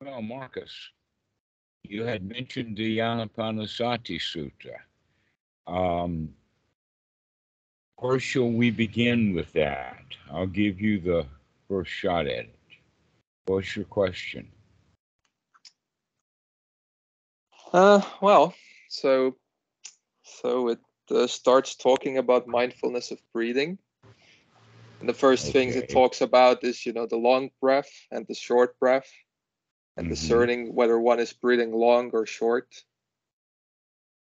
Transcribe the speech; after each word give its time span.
Well, 0.00 0.22
Markus, 0.22 0.72
you 1.82 2.04
had 2.04 2.24
mentioned 2.24 2.76
the 2.76 2.98
Anapanasati 2.98 4.20
Sutta. 4.20 4.76
Um, 5.66 6.34
where 7.96 8.20
shall 8.20 8.50
we 8.50 8.70
begin 8.70 9.34
with 9.34 9.52
that? 9.54 10.04
I'll 10.30 10.46
give 10.46 10.80
you 10.80 11.00
the 11.00 11.26
first 11.68 11.90
shot 11.90 12.26
at 12.26 12.44
it. 12.44 12.58
What's 13.46 13.74
your 13.74 13.86
question? 13.86 14.48
Uh, 17.72 18.00
well, 18.22 18.54
so 18.88 19.36
so 20.22 20.68
it 20.68 20.78
uh, 21.10 21.26
starts 21.26 21.74
talking 21.74 22.18
about 22.18 22.46
mindfulness 22.46 23.10
of 23.10 23.18
breathing. 23.32 23.78
And 25.00 25.08
the 25.08 25.14
first 25.14 25.44
okay. 25.44 25.52
things 25.52 25.76
it 25.76 25.88
talks 25.90 26.20
about 26.20 26.62
is, 26.62 26.86
you 26.86 26.92
know, 26.92 27.06
the 27.06 27.16
long 27.16 27.50
breath 27.60 27.90
and 28.10 28.26
the 28.28 28.34
short 28.34 28.78
breath, 28.78 29.10
and 29.98 30.06
mm-hmm. 30.06 30.14
discerning 30.14 30.74
whether 30.74 30.98
one 30.98 31.18
is 31.18 31.32
breathing 31.32 31.72
long 31.72 32.10
or 32.12 32.24
short. 32.24 32.84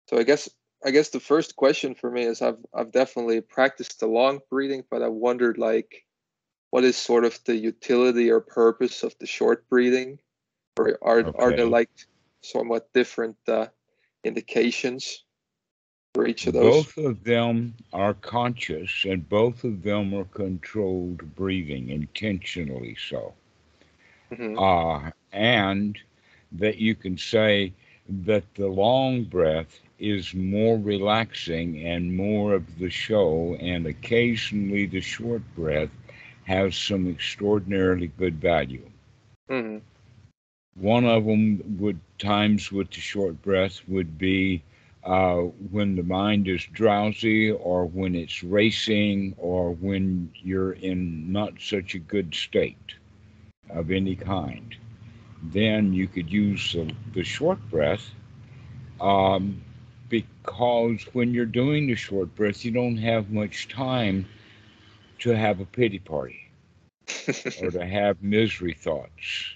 So 0.08 0.16
I 0.16 0.22
guess 0.22 0.48
I 0.84 0.92
guess 0.92 1.08
the 1.08 1.20
first 1.20 1.56
question 1.56 1.94
for 1.96 2.10
me 2.10 2.22
is 2.22 2.40
I've 2.40 2.64
I've 2.72 2.92
definitely 2.92 3.40
practiced 3.40 3.98
the 3.98 4.06
long 4.06 4.38
breathing, 4.48 4.84
but 4.88 5.02
I 5.02 5.08
wondered 5.08 5.58
like 5.58 6.06
what 6.70 6.84
is 6.84 6.96
sort 6.96 7.24
of 7.24 7.38
the 7.44 7.56
utility 7.56 8.30
or 8.30 8.40
purpose 8.40 9.02
of 9.02 9.14
the 9.18 9.26
short 9.26 9.68
breathing, 9.68 10.20
or 10.78 10.96
are 11.02 11.18
okay. 11.18 11.38
are 11.38 11.50
there 11.50 11.66
like 11.66 11.90
somewhat 12.40 12.92
different 12.92 13.36
uh, 13.48 13.66
indications 14.22 15.24
for 16.14 16.28
each 16.28 16.46
of 16.46 16.52
those? 16.52 16.86
Both 16.86 16.98
of 16.98 17.24
them 17.24 17.74
are 17.92 18.14
conscious, 18.14 19.04
and 19.04 19.28
both 19.28 19.64
of 19.64 19.82
them 19.82 20.14
are 20.14 20.26
controlled 20.26 21.34
breathing, 21.34 21.88
intentionally 21.90 22.96
so. 23.10 23.34
Mm-hmm. 24.30 24.58
Uh, 24.58 25.10
and 25.32 25.98
that 26.52 26.78
you 26.78 26.94
can 26.94 27.18
say 27.18 27.72
that 28.08 28.44
the 28.54 28.66
long 28.66 29.24
breath 29.24 29.80
is 29.98 30.34
more 30.34 30.78
relaxing 30.78 31.84
and 31.84 32.16
more 32.16 32.54
of 32.54 32.78
the 32.78 32.90
show, 32.90 33.56
and 33.60 33.86
occasionally 33.86 34.86
the 34.86 35.00
short 35.00 35.42
breath 35.54 35.90
has 36.44 36.76
some 36.76 37.08
extraordinarily 37.10 38.06
good 38.18 38.40
value. 38.40 38.88
Mm-hmm. 39.50 39.78
One 40.80 41.04
of 41.04 41.24
them 41.24 41.76
would 41.78 42.00
times 42.18 42.70
with 42.70 42.90
the 42.90 43.00
short 43.00 43.42
breath 43.42 43.80
would 43.88 44.16
be 44.16 44.62
uh, 45.04 45.36
when 45.70 45.96
the 45.96 46.02
mind 46.02 46.48
is 46.48 46.64
drowsy 46.72 47.50
or 47.50 47.86
when 47.86 48.14
it's 48.14 48.42
racing 48.42 49.34
or 49.38 49.72
when 49.74 50.30
you're 50.34 50.72
in 50.72 51.32
not 51.32 51.52
such 51.60 51.94
a 51.94 51.98
good 51.98 52.34
state 52.34 52.94
of 53.70 53.90
any 53.90 54.16
kind. 54.16 54.76
Then 55.42 55.92
you 55.92 56.08
could 56.08 56.30
use 56.30 56.72
the, 56.72 56.92
the 57.14 57.22
short 57.22 57.58
breath 57.70 58.10
um, 59.00 59.62
because 60.08 61.02
when 61.12 61.32
you're 61.32 61.46
doing 61.46 61.86
the 61.86 61.94
short 61.94 62.34
breath, 62.34 62.64
you 62.64 62.70
don't 62.70 62.96
have 62.96 63.30
much 63.30 63.68
time 63.68 64.26
to 65.20 65.36
have 65.36 65.60
a 65.60 65.64
pity 65.64 65.98
party 65.98 66.50
or 67.62 67.70
to 67.70 67.86
have 67.86 68.22
misery 68.22 68.74
thoughts. 68.74 69.54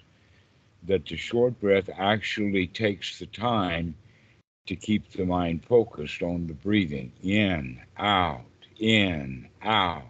That 0.85 1.07
the 1.07 1.17
short 1.17 1.61
breath 1.61 1.89
actually 1.97 2.67
takes 2.67 3.19
the 3.19 3.27
time 3.27 3.95
to 4.67 4.77
keep 4.77 5.11
the 5.13 5.25
mind 5.25 5.65
focused 5.65 6.23
on 6.23 6.47
the 6.47 6.55
breathing 6.55 7.13
in, 7.23 7.81
out, 7.99 8.45
in, 8.79 9.49
out, 9.63 10.03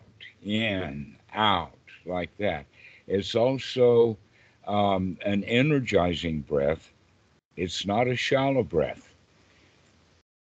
in, 0.43 1.17
out, 1.35 1.79
like 2.07 2.35
that. 2.39 2.67
It's 3.07 3.35
also 3.35 4.17
um, 4.67 5.19
an 5.25 5.45
energizing 5.45 6.41
breath. 6.41 6.93
It's 7.57 7.87
not 7.87 8.09
a 8.09 8.17
shallow 8.17 8.63
breath 8.63 9.13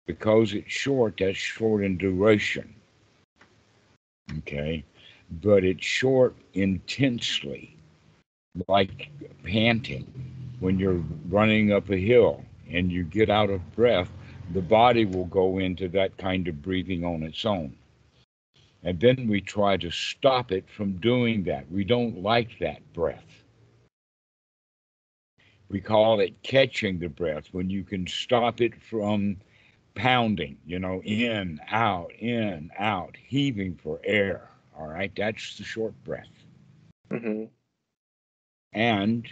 because 0.06 0.54
it's 0.54 0.72
short, 0.72 1.16
that's 1.20 1.38
short 1.38 1.84
in 1.84 1.98
duration. 1.98 2.74
Okay. 4.40 4.84
But 5.42 5.64
it's 5.64 5.86
short 5.86 6.36
intensely, 6.54 7.76
like 8.68 9.10
panting. 9.44 10.06
When 10.60 10.80
you're 10.80 11.04
running 11.30 11.72
up 11.72 11.90
a 11.90 11.98
hill 11.98 12.44
and 12.72 12.92
you 12.92 13.04
get 13.04 13.30
out 13.30 13.50
of 13.50 13.76
breath, 13.76 14.10
the 14.54 14.62
body 14.62 15.06
will 15.06 15.26
go 15.26 15.60
into 15.60 15.90
that 15.90 16.18
kind 16.18 16.48
of 16.48 16.62
breathing 16.62 17.04
on 17.04 17.24
its 17.24 17.46
own. 17.46 17.76
And 18.84 19.00
then 19.00 19.28
we 19.28 19.42
try 19.42 19.76
to 19.78 19.92
stop 19.92 20.52
it 20.52 20.70
from 20.70 20.94
doing 20.94 21.44
that. 21.44 21.70
We 21.70 21.84
don't 21.84 22.24
like 22.24 22.58
that 22.60 22.82
breath. 22.94 23.27
We 25.70 25.82
call 25.82 26.20
it 26.20 26.42
catching 26.44 27.00
the 27.00 27.10
breath 27.10 27.48
when 27.52 27.70
you 27.70 27.84
can 27.84 28.08
stop 28.08 28.62
it 28.62 28.82
from 28.82 29.38
pounding, 29.96 30.58
you 30.66 30.80
know, 30.80 31.02
in, 31.04 31.60
out, 31.70 32.12
in, 32.14 32.72
out, 32.78 33.18
heaving 33.22 33.76
for 33.76 34.00
air. 34.04 34.50
All 34.78 34.88
right, 34.88 35.12
that's 35.16 35.58
the 35.58 35.64
short 35.64 35.94
breath. 36.04 36.28
Mm-hmm. 37.12 37.46
And 38.74 39.28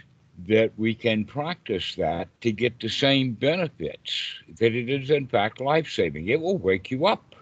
that 0.46 0.72
we 0.76 0.94
can 0.94 1.24
practice 1.24 1.94
that 1.94 2.28
to 2.42 2.52
get 2.52 2.78
the 2.80 2.88
same 2.88 3.32
benefits, 3.32 4.34
that 4.58 4.74
it 4.74 4.90
is 4.90 5.10
in 5.10 5.26
fact 5.26 5.60
life 5.60 5.88
saving. 5.88 6.28
It 6.28 6.40
will 6.40 6.58
wake 6.58 6.90
you 6.90 7.06
up. 7.06 7.34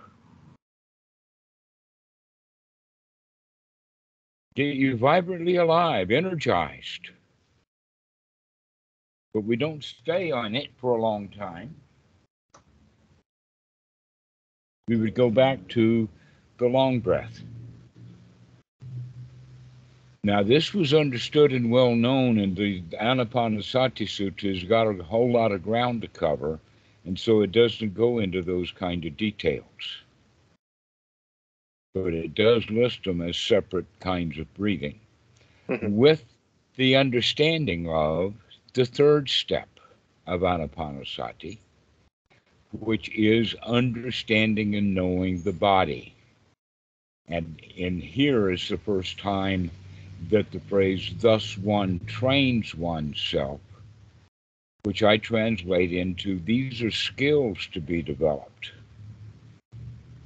Get 4.54 4.76
you 4.76 4.96
vibrantly 4.96 5.56
alive, 5.56 6.12
energized. 6.12 7.10
But 9.34 9.44
we 9.44 9.56
don't 9.56 9.84
stay 9.84 10.30
on 10.30 10.54
it 10.54 10.70
for 10.80 10.96
a 10.96 11.02
long 11.02 11.28
time 11.28 11.74
we 14.88 14.96
would 14.96 15.14
go 15.14 15.30
back 15.30 15.66
to 15.68 16.08
the 16.58 16.66
long 16.66 17.00
breath. 17.00 17.40
Now, 20.22 20.42
this 20.42 20.72
was 20.72 20.94
understood 20.94 21.52
and 21.52 21.70
well 21.70 21.94
known, 21.94 22.38
and 22.38 22.56
the 22.56 22.82
Anapanasati 23.00 24.06
Sutta 24.06 24.54
has 24.54 24.64
got 24.64 24.86
a 24.86 25.02
whole 25.02 25.30
lot 25.30 25.52
of 25.52 25.62
ground 25.62 26.02
to 26.02 26.08
cover, 26.08 26.58
and 27.04 27.18
so 27.18 27.42
it 27.42 27.52
doesn't 27.52 27.94
go 27.94 28.18
into 28.18 28.42
those 28.42 28.70
kind 28.70 29.04
of 29.04 29.16
details. 29.16 29.64
But 31.94 32.14
it 32.14 32.34
does 32.34 32.68
list 32.70 33.04
them 33.04 33.20
as 33.20 33.36
separate 33.36 33.86
kinds 34.00 34.38
of 34.38 34.52
breathing, 34.54 34.98
mm-hmm. 35.68 35.94
with 35.94 36.24
the 36.76 36.96
understanding 36.96 37.88
of 37.88 38.34
the 38.74 38.84
third 38.84 39.30
step 39.30 39.68
of 40.26 40.40
Anapanasati, 40.40 41.58
which 42.80 43.08
is 43.14 43.54
understanding 43.62 44.74
and 44.74 44.94
knowing 44.94 45.42
the 45.42 45.52
body. 45.52 46.12
And 47.28 47.60
in 47.76 48.00
here 48.00 48.50
is 48.50 48.68
the 48.68 48.76
first 48.76 49.18
time 49.18 49.70
that 50.28 50.50
the 50.50 50.60
phrase, 50.60 51.12
thus 51.20 51.56
one 51.56 52.00
trains 52.06 52.74
oneself, 52.74 53.60
which 54.82 55.02
I 55.04 55.18
translate 55.18 55.92
into 55.92 56.40
these 56.40 56.82
are 56.82 56.90
skills 56.90 57.68
to 57.72 57.80
be 57.80 58.02
developed. 58.02 58.72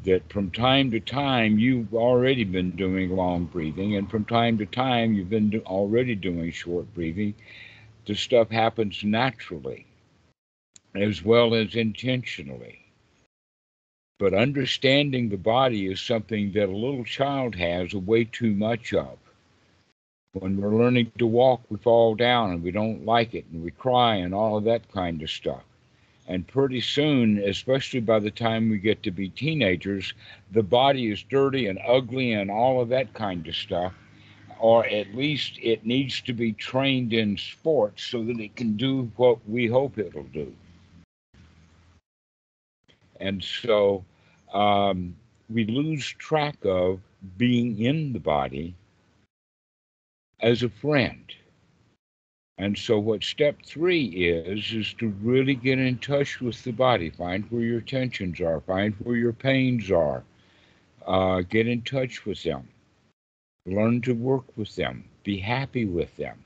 That 0.04 0.32
from 0.32 0.50
time 0.50 0.90
to 0.92 1.00
time 1.00 1.58
you've 1.58 1.94
already 1.94 2.44
been 2.44 2.70
doing 2.70 3.10
long 3.10 3.44
breathing, 3.44 3.96
and 3.96 4.10
from 4.10 4.24
time 4.24 4.56
to 4.58 4.66
time 4.66 5.12
you've 5.12 5.28
been 5.28 5.50
do- 5.50 5.62
already 5.66 6.14
doing 6.14 6.50
short 6.50 6.92
breathing. 6.94 7.34
The 8.08 8.14
stuff 8.14 8.50
happens 8.50 9.04
naturally 9.04 9.84
as 10.94 11.22
well 11.22 11.54
as 11.54 11.74
intentionally. 11.74 12.80
But 14.18 14.32
understanding 14.32 15.28
the 15.28 15.36
body 15.36 15.92
is 15.92 16.00
something 16.00 16.52
that 16.52 16.70
a 16.70 16.76
little 16.76 17.04
child 17.04 17.54
has 17.56 17.92
way 17.92 18.24
too 18.24 18.54
much 18.54 18.94
of. 18.94 19.18
When 20.32 20.58
we're 20.58 20.74
learning 20.74 21.12
to 21.18 21.26
walk, 21.26 21.60
we 21.68 21.76
fall 21.76 22.14
down 22.14 22.52
and 22.52 22.62
we 22.62 22.70
don't 22.70 23.04
like 23.04 23.34
it 23.34 23.44
and 23.52 23.62
we 23.62 23.72
cry 23.72 24.14
and 24.16 24.34
all 24.34 24.56
of 24.56 24.64
that 24.64 24.90
kind 24.90 25.20
of 25.20 25.30
stuff. 25.30 25.64
And 26.26 26.46
pretty 26.46 26.80
soon, 26.80 27.36
especially 27.36 28.00
by 28.00 28.20
the 28.20 28.30
time 28.30 28.70
we 28.70 28.78
get 28.78 29.02
to 29.02 29.10
be 29.10 29.28
teenagers, 29.28 30.14
the 30.52 30.62
body 30.62 31.12
is 31.12 31.22
dirty 31.24 31.66
and 31.66 31.78
ugly 31.86 32.32
and 32.32 32.50
all 32.50 32.80
of 32.80 32.88
that 32.88 33.12
kind 33.12 33.46
of 33.46 33.54
stuff. 33.54 33.92
Or 34.58 34.84
at 34.86 35.14
least 35.14 35.58
it 35.62 35.86
needs 35.86 36.20
to 36.22 36.32
be 36.32 36.52
trained 36.52 37.12
in 37.12 37.36
sports 37.36 38.04
so 38.04 38.24
that 38.24 38.40
it 38.40 38.56
can 38.56 38.76
do 38.76 39.10
what 39.16 39.38
we 39.48 39.66
hope 39.66 39.98
it'll 39.98 40.24
do. 40.24 40.52
And 43.20 43.42
so 43.42 44.04
um, 44.52 45.16
we 45.48 45.64
lose 45.66 46.06
track 46.06 46.56
of 46.64 47.00
being 47.36 47.80
in 47.82 48.12
the 48.12 48.20
body 48.20 48.74
as 50.40 50.62
a 50.62 50.68
friend. 50.68 51.24
And 52.58 52.76
so, 52.76 52.98
what 52.98 53.22
step 53.22 53.62
three 53.64 54.06
is, 54.06 54.72
is 54.72 54.92
to 54.94 55.10
really 55.22 55.54
get 55.54 55.78
in 55.78 55.98
touch 55.98 56.40
with 56.40 56.62
the 56.64 56.72
body, 56.72 57.08
find 57.08 57.44
where 57.50 57.62
your 57.62 57.80
tensions 57.80 58.40
are, 58.40 58.60
find 58.60 58.94
where 58.94 59.16
your 59.16 59.32
pains 59.32 59.92
are, 59.92 60.24
uh, 61.06 61.42
get 61.42 61.68
in 61.68 61.82
touch 61.82 62.26
with 62.26 62.42
them, 62.42 62.66
learn 63.68 64.00
to 64.02 64.14
work 64.14 64.44
with 64.56 64.74
them, 64.76 65.04
be 65.24 65.38
happy 65.38 65.84
with 65.84 66.16
them, 66.16 66.38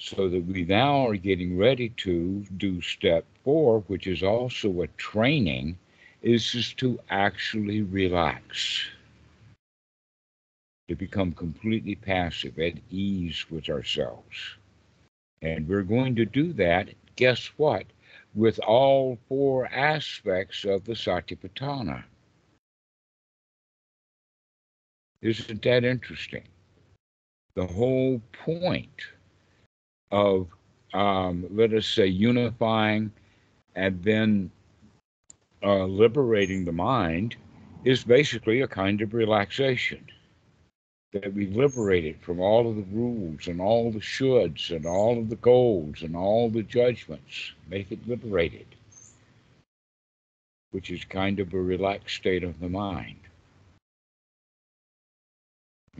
So 0.00 0.28
that 0.28 0.44
we 0.46 0.64
now 0.64 1.08
are 1.08 1.16
getting 1.16 1.58
ready 1.58 1.88
to 2.04 2.44
do 2.56 2.80
step 2.80 3.24
four, 3.42 3.80
which 3.88 4.06
is 4.06 4.22
also 4.22 4.82
a 4.82 4.86
training, 4.96 5.76
is 6.22 6.52
just 6.52 6.76
to 6.78 7.00
actually 7.10 7.82
relax, 7.82 8.86
to 10.88 10.94
become 10.94 11.32
completely 11.32 11.96
passive, 11.96 12.58
at 12.60 12.74
ease 12.90 13.50
with 13.50 13.68
ourselves. 13.68 14.56
And 15.42 15.68
we're 15.68 15.82
going 15.82 16.14
to 16.16 16.24
do 16.24 16.52
that, 16.54 16.90
guess 17.16 17.46
what? 17.56 17.86
With 18.34 18.60
all 18.60 19.18
four 19.28 19.66
aspects 19.66 20.64
of 20.64 20.84
the 20.84 20.94
Satipatthana. 20.94 22.04
Isn't 25.20 25.62
that 25.62 25.84
interesting? 25.84 26.44
The 27.54 27.66
whole 27.66 28.22
point 28.44 29.02
of, 30.12 30.46
um, 30.94 31.46
let 31.50 31.72
us 31.72 31.86
say, 31.86 32.06
unifying 32.06 33.10
and 33.74 34.02
then 34.02 34.50
uh, 35.62 35.84
liberating 35.84 36.64
the 36.64 36.72
mind 36.72 37.36
is 37.84 38.04
basically 38.04 38.60
a 38.60 38.68
kind 38.68 39.00
of 39.02 39.14
relaxation. 39.14 40.04
That 41.12 41.32
we 41.32 41.46
liberate 41.46 42.04
it 42.04 42.22
from 42.22 42.38
all 42.38 42.68
of 42.68 42.76
the 42.76 42.86
rules 42.92 43.46
and 43.46 43.62
all 43.62 43.90
the 43.90 43.98
shoulds 43.98 44.70
and 44.70 44.84
all 44.84 45.18
of 45.18 45.30
the 45.30 45.36
goals 45.36 46.02
and 46.02 46.14
all 46.14 46.50
the 46.50 46.62
judgments. 46.62 47.52
Make 47.68 47.90
it 47.90 48.06
liberated, 48.06 48.66
which 50.70 50.90
is 50.90 51.04
kind 51.04 51.40
of 51.40 51.54
a 51.54 51.60
relaxed 51.60 52.16
state 52.16 52.44
of 52.44 52.60
the 52.60 52.68
mind. 52.68 53.20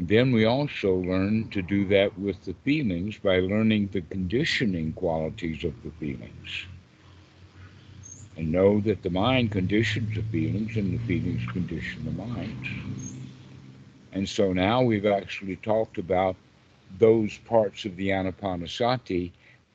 Then 0.00 0.30
we 0.30 0.44
also 0.44 0.94
learn 0.94 1.48
to 1.50 1.60
do 1.60 1.84
that 1.88 2.16
with 2.16 2.44
the 2.44 2.54
feelings 2.64 3.18
by 3.18 3.40
learning 3.40 3.88
the 3.88 4.02
conditioning 4.02 4.92
qualities 4.92 5.64
of 5.64 5.74
the 5.82 5.90
feelings. 5.90 6.66
And 8.36 8.52
know 8.52 8.80
that 8.82 9.02
the 9.02 9.10
mind 9.10 9.50
conditions 9.50 10.14
the 10.14 10.22
feelings 10.22 10.76
and 10.76 10.96
the 10.96 11.04
feelings 11.04 11.44
condition 11.50 12.04
the 12.04 12.12
mind. 12.12 12.68
And 14.12 14.28
so 14.28 14.52
now 14.52 14.82
we've 14.82 15.04
actually 15.04 15.56
talked 15.56 15.98
about 15.98 16.36
those 17.00 17.36
parts 17.38 17.84
of 17.84 17.96
the 17.96 18.10
anapanasati 18.10 19.32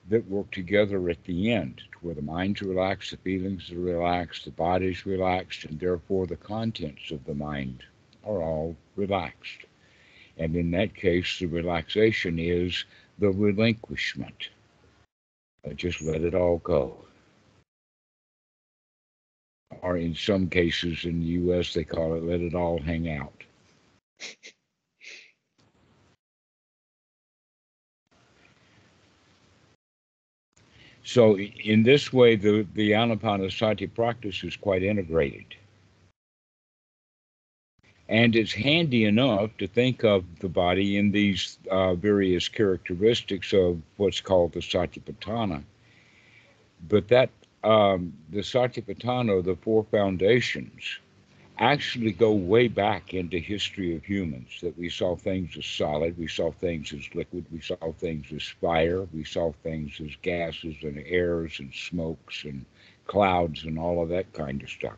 that 0.09 0.29
work 0.29 0.49
together 0.51 1.09
at 1.09 1.21
the 1.25 1.51
end, 1.51 1.81
where 2.01 2.15
the 2.15 2.21
mind's 2.21 2.61
relaxed, 2.61 3.11
the 3.11 3.17
feelings 3.17 3.69
are 3.71 3.79
relaxed, 3.79 4.45
the 4.45 4.51
body's 4.51 5.05
relaxed, 5.05 5.65
and 5.65 5.77
therefore 5.81 6.27
the 6.27 6.37
contents 6.37 7.11
of 7.11 7.25
the 7.25 7.35
mind 7.35 7.83
are 8.25 8.41
all 8.41 8.77
relaxed. 8.95 9.65
And 10.38 10.56
in 10.56 10.71
that 10.71 10.95
case, 10.95 11.39
the 11.39 11.45
relaxation 11.45 12.39
is 12.39 12.85
the 13.19 13.30
relinquishment. 13.30 14.50
I 15.65 15.74
just 15.74 16.01
let 16.01 16.21
it 16.21 16.33
all 16.35 16.57
go. 16.59 16.97
Or 19.81 19.97
in 19.97 20.15
some 20.15 20.50
cases 20.50 21.06
in 21.06 21.19
the 21.19 21.25
US, 21.25 21.74
they 21.74 21.83
call 21.83 22.15
it 22.15 22.24
let 22.24 22.41
it 22.41 22.56
all 22.56 22.80
hang 22.80 23.09
out. 23.09 23.44
so, 31.03 31.38
in 31.38 31.83
this 31.83 32.12
way, 32.13 32.36
the, 32.36 32.68
the 32.74 32.91
Anapanasati 32.91 33.94
practice 33.94 34.44
is 34.44 34.56
quite 34.56 34.83
integrated. 34.83 35.56
And 38.09 38.35
it's 38.35 38.51
handy 38.53 39.05
enough 39.05 39.55
to 39.57 39.67
think 39.67 40.03
of 40.03 40.25
the 40.39 40.50
body 40.50 40.97
in 40.97 41.11
these 41.11 41.57
uh, 41.71 41.95
various 41.95 42.50
characteristics 42.50 43.53
of 43.53 43.81
what's 43.97 44.21
called 44.21 44.53
the 44.53 44.59
Satipatthana. 44.59 45.63
But 46.89 47.07
that, 47.07 47.29
um, 47.63 48.13
the 48.29 48.41
Satipatthana, 48.41 49.44
the 49.44 49.55
four 49.55 49.85
foundations, 49.85 51.00
actually 51.59 52.11
go 52.11 52.31
way 52.31 52.67
back 52.67 53.13
into 53.13 53.38
history 53.38 53.95
of 53.95 54.03
humans 54.03 54.59
that 54.61 54.77
we 54.77 54.89
saw 54.89 55.15
things 55.15 55.55
as 55.57 55.65
solid 55.65 56.17
we 56.17 56.27
saw 56.27 56.51
things 56.51 56.91
as 56.94 57.07
liquid 57.13 57.45
we 57.51 57.61
saw 57.61 57.75
things 58.00 58.25
as 58.35 58.44
fire 58.59 59.03
we 59.13 59.23
saw 59.23 59.51
things 59.61 60.01
as 60.03 60.09
gases 60.23 60.75
and 60.81 61.01
airs 61.05 61.59
and 61.59 61.71
smokes 61.73 62.44
and 62.44 62.65
clouds 63.05 63.65
and 63.65 63.77
all 63.77 64.01
of 64.01 64.09
that 64.09 64.31
kind 64.33 64.63
of 64.63 64.69
stuff 64.69 64.97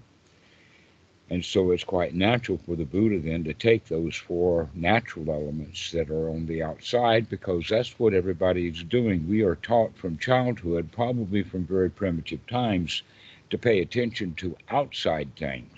and 1.29 1.43
so 1.43 1.71
it's 1.71 1.83
quite 1.83 2.13
natural 2.13 2.59
for 2.59 2.75
the 2.75 2.85
Buddha 2.85 3.19
then 3.19 3.43
to 3.45 3.53
take 3.53 3.85
those 3.85 4.15
four 4.15 4.69
natural 4.75 5.31
elements 5.31 5.91
that 5.91 6.11
are 6.11 6.29
on 6.29 6.45
the 6.45 6.61
outside 6.61 7.27
because 7.29 7.67
that's 7.67 7.97
what 7.97 8.13
everybody 8.13 8.67
is 8.67 8.83
doing. 8.83 9.27
We 9.27 9.41
are 9.41 9.55
taught 9.55 9.97
from 9.97 10.19
childhood, 10.19 10.91
probably 10.91 11.41
from 11.41 11.65
very 11.65 11.89
primitive 11.89 12.45
times, 12.45 13.01
to 13.49 13.57
pay 13.57 13.81
attention 13.81 14.35
to 14.35 14.55
outside 14.69 15.35
things. 15.35 15.73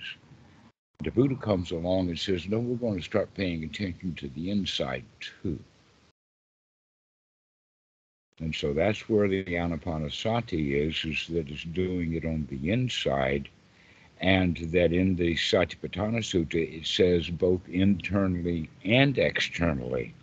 The 1.04 1.12
Buddha 1.12 1.36
comes 1.36 1.72
along 1.72 2.10
and 2.10 2.20
says, 2.20 2.48
No, 2.48 2.60
we're 2.60 2.76
going 2.76 2.98
to 2.98 3.06
start 3.06 3.34
paying 3.34 3.64
attention 3.64 4.16
to 4.16 4.28
the 4.30 4.50
inside 4.50 5.06
too. 5.20 5.60
And 8.40 8.54
so 8.54 8.74
that's 8.74 9.08
where 9.08 9.28
the 9.28 9.44
Anapanasati 9.46 10.88
is, 10.88 11.06
is 11.06 11.28
that 11.28 11.50
it's 11.50 11.64
doing 11.64 12.14
it 12.14 12.26
on 12.26 12.48
the 12.50 12.72
inside 12.72 13.50
and 14.20 14.58
that 14.72 14.94
in 14.94 15.16
the 15.16 15.36
Satipatthana 15.36 16.20
Sutta 16.20 16.80
it 16.80 16.88
says 16.88 17.30
both 17.30 17.62
internally 17.70 18.70
and 18.84 19.18
externally. 19.18 20.14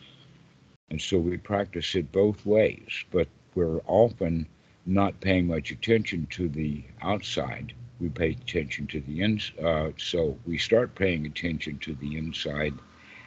And 0.91 1.00
so 1.00 1.19
we 1.19 1.37
practice 1.37 1.94
it 1.94 2.12
both 2.12 2.44
ways, 2.44 3.05
but 3.11 3.29
we're 3.55 3.81
often 3.87 4.46
not 4.87 5.20
paying 5.20 5.46
much 5.46 5.70
attention 5.70 6.26
to 6.31 6.49
the 6.49 6.82
outside. 7.02 7.73
We 8.00 8.08
pay 8.08 8.31
attention 8.31 8.87
to 8.88 9.00
the 9.00 9.23
inside. 9.23 9.64
Uh, 9.64 9.91
so 9.96 10.38
we 10.44 10.58
start 10.58 10.94
paying 10.94 11.26
attention 11.26 11.79
to 11.79 11.94
the 11.94 12.17
inside 12.17 12.75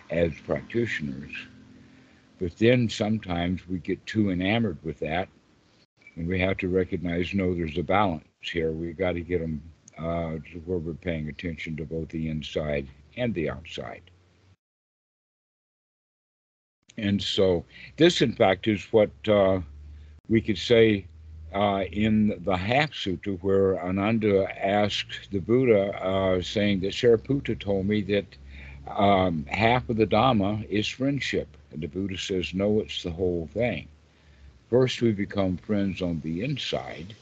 as 0.09 0.33
practitioners. 0.45 1.31
But 2.39 2.57
then 2.57 2.87
sometimes 2.89 3.67
we 3.67 3.79
get 3.79 4.05
too 4.05 4.29
enamored 4.29 4.77
with 4.83 4.99
that, 4.99 5.29
and 6.15 6.27
we 6.27 6.39
have 6.39 6.57
to 6.57 6.67
recognize 6.67 7.33
no, 7.33 7.55
there's 7.55 7.77
a 7.77 7.83
balance 7.83 8.25
here. 8.41 8.71
We've 8.71 8.97
got 8.97 9.13
to 9.13 9.21
get 9.21 9.41
them 9.41 9.61
uh, 9.97 10.37
where 10.65 10.77
we're 10.77 10.93
paying 10.93 11.29
attention 11.29 11.75
to 11.77 11.85
both 11.85 12.09
the 12.09 12.29
inside 12.29 12.87
and 13.15 13.33
the 13.33 13.49
outside. 13.49 14.01
And 16.97 17.21
so, 17.21 17.63
this, 17.97 18.21
in 18.21 18.33
fact, 18.33 18.67
is 18.67 18.83
what 18.91 19.11
uh, 19.27 19.59
we 20.27 20.41
could 20.41 20.57
say 20.57 21.05
uh, 21.53 21.83
in 21.91 22.41
the 22.43 22.57
half 22.57 22.91
sutta, 22.91 23.37
where 23.41 23.79
Ananda 23.83 24.47
asked 24.65 25.29
the 25.31 25.39
Buddha, 25.39 25.91
uh, 26.03 26.41
saying 26.41 26.79
that 26.81 26.93
Sariputta 26.93 27.59
told 27.59 27.85
me 27.85 28.01
that 28.01 28.25
um, 28.87 29.45
half 29.47 29.89
of 29.89 29.97
the 29.97 30.07
Dhamma 30.07 30.67
is 30.69 30.87
friendship. 30.87 31.47
And 31.71 31.81
the 31.81 31.87
Buddha 31.87 32.17
says, 32.17 32.53
no, 32.53 32.79
it's 32.79 33.03
the 33.03 33.11
whole 33.11 33.49
thing. 33.53 33.87
First, 34.69 35.01
we 35.01 35.11
become 35.11 35.57
friends 35.57 36.01
on 36.01 36.19
the 36.21 36.43
inside 36.43 37.15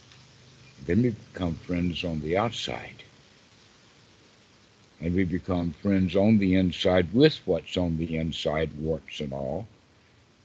then 0.85 1.01
we 1.01 1.09
become 1.09 1.55
friends 1.55 2.03
on 2.03 2.19
the 2.21 2.37
outside. 2.37 3.03
And 5.01 5.15
we 5.15 5.23
become 5.23 5.71
friends 5.81 6.15
on 6.15 6.37
the 6.37 6.55
inside 6.55 7.13
with 7.13 7.39
what's 7.45 7.77
on 7.77 7.97
the 7.97 8.17
inside, 8.17 8.71
warts 8.77 9.19
and 9.19 9.33
all. 9.33 9.67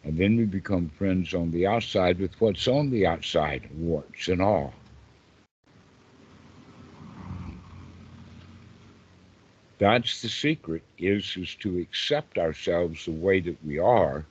And 0.02 0.16
then 0.16 0.36
we 0.36 0.44
become 0.44 0.88
friends 0.88 1.34
on 1.34 1.50
the 1.50 1.66
outside 1.66 2.18
with 2.18 2.40
what's 2.40 2.66
on 2.66 2.90
the 2.90 3.06
outside, 3.06 3.68
warts 3.76 4.28
and 4.28 4.40
all. 4.40 4.72
That's 9.78 10.20
the 10.20 10.28
secret 10.28 10.82
is, 10.98 11.36
is 11.36 11.54
to 11.56 11.78
accept 11.78 12.38
ourselves 12.38 13.04
the 13.04 13.12
way 13.12 13.40
that 13.40 13.64
we 13.64 13.78
are 13.78 14.24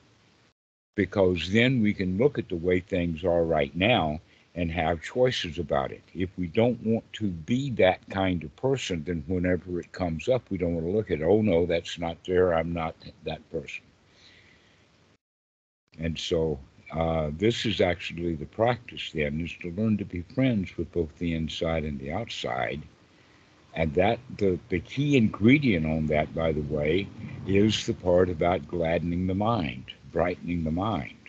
because 0.94 1.50
then 1.50 1.82
we 1.82 1.94
can 1.94 2.18
look 2.18 2.38
at 2.38 2.48
the 2.48 2.56
way 2.56 2.78
things 2.78 3.24
are 3.24 3.42
right 3.42 3.74
now 3.74 4.20
and 4.60 4.70
have 4.70 5.00
choices 5.00 5.58
about 5.58 5.90
it. 5.90 6.02
If 6.14 6.28
we 6.36 6.46
don't 6.46 6.84
want 6.84 7.10
to 7.14 7.28
be 7.28 7.70
that 7.70 8.06
kind 8.10 8.44
of 8.44 8.54
person, 8.56 9.02
then 9.04 9.24
whenever 9.26 9.80
it 9.80 9.90
comes 9.92 10.28
up, 10.28 10.42
we 10.50 10.58
don't 10.58 10.74
want 10.74 10.86
to 10.86 10.92
look 10.92 11.10
at, 11.10 11.22
oh 11.22 11.40
no, 11.40 11.64
that's 11.64 11.98
not 11.98 12.18
there. 12.26 12.52
I'm 12.52 12.74
not 12.74 12.94
that 13.24 13.40
person. 13.50 13.84
And 15.98 16.18
so 16.18 16.58
uh, 16.92 17.30
this 17.38 17.64
is 17.64 17.80
actually 17.80 18.34
the 18.34 18.44
practice 18.44 19.10
then, 19.14 19.40
is 19.40 19.54
to 19.62 19.70
learn 19.70 19.96
to 19.96 20.04
be 20.04 20.20
friends 20.34 20.76
with 20.76 20.92
both 20.92 21.16
the 21.18 21.34
inside 21.34 21.84
and 21.84 21.98
the 21.98 22.12
outside. 22.12 22.82
And 23.72 23.94
that 23.94 24.18
the, 24.36 24.58
the 24.68 24.80
key 24.80 25.16
ingredient 25.16 25.86
on 25.86 26.06
that, 26.08 26.34
by 26.34 26.52
the 26.52 26.60
way, 26.60 27.08
is 27.46 27.86
the 27.86 27.94
part 27.94 28.28
about 28.28 28.68
gladdening 28.68 29.26
the 29.26 29.34
mind, 29.34 29.86
brightening 30.12 30.64
the 30.64 30.70
mind 30.70 31.19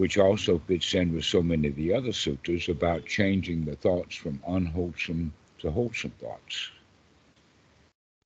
which 0.00 0.16
also 0.16 0.58
fits 0.60 0.94
in 0.94 1.12
with 1.12 1.26
so 1.26 1.42
many 1.42 1.68
of 1.68 1.76
the 1.76 1.92
other 1.92 2.10
sutras 2.10 2.70
about 2.70 3.04
changing 3.04 3.66
the 3.66 3.76
thoughts 3.76 4.16
from 4.16 4.42
unwholesome 4.48 5.30
to 5.58 5.70
wholesome 5.70 6.10
thoughts. 6.18 6.70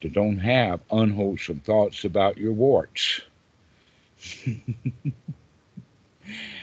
To 0.03 0.09
don't 0.09 0.39
have 0.39 0.79
unwholesome 0.93 1.59
thoughts 1.67 2.05
about 2.05 2.39
your 2.39 2.53
warts. 2.53 3.23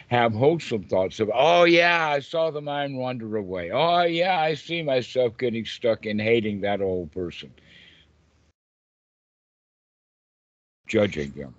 have 0.08 0.32
wholesome 0.32 0.84
thoughts 0.84 1.20
of, 1.20 1.30
oh, 1.34 1.65
yeah, 1.65 2.08
I 2.08 2.22
saw 2.22 2.50
the 2.50 2.62
mind 2.62 2.98
wander 2.98 3.36
away. 3.36 3.70
Oh, 3.70 4.03
yeah, 4.03 4.39
I 4.39 4.53
see 4.53 4.82
myself 4.82 5.38
getting 5.38 5.65
stuck 5.65 6.06
in 6.06 6.20
hating 6.20 6.62
that 6.62 6.80
old 6.80 7.12
person, 7.12 7.51
judging 10.88 11.32
them. 11.32 11.53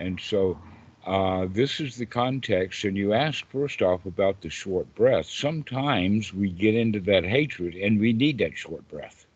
And 0.00 0.18
so 0.18 0.58
uh, 1.06 1.46
this 1.48 1.78
is 1.78 1.96
the 1.96 2.06
context. 2.06 2.84
And 2.84 2.96
you 2.96 3.12
ask 3.12 3.46
first 3.50 3.82
off 3.82 4.06
about 4.06 4.40
the 4.40 4.50
short 4.50 4.92
breath. 4.96 5.26
Sometimes 5.26 6.34
we 6.34 6.50
get 6.50 6.74
into 6.74 7.00
that 7.00 7.24
hatred 7.24 7.76
and 7.76 8.00
we 8.00 8.12
need 8.12 8.38
that 8.38 8.58
short 8.58 8.88
breath 8.88 9.26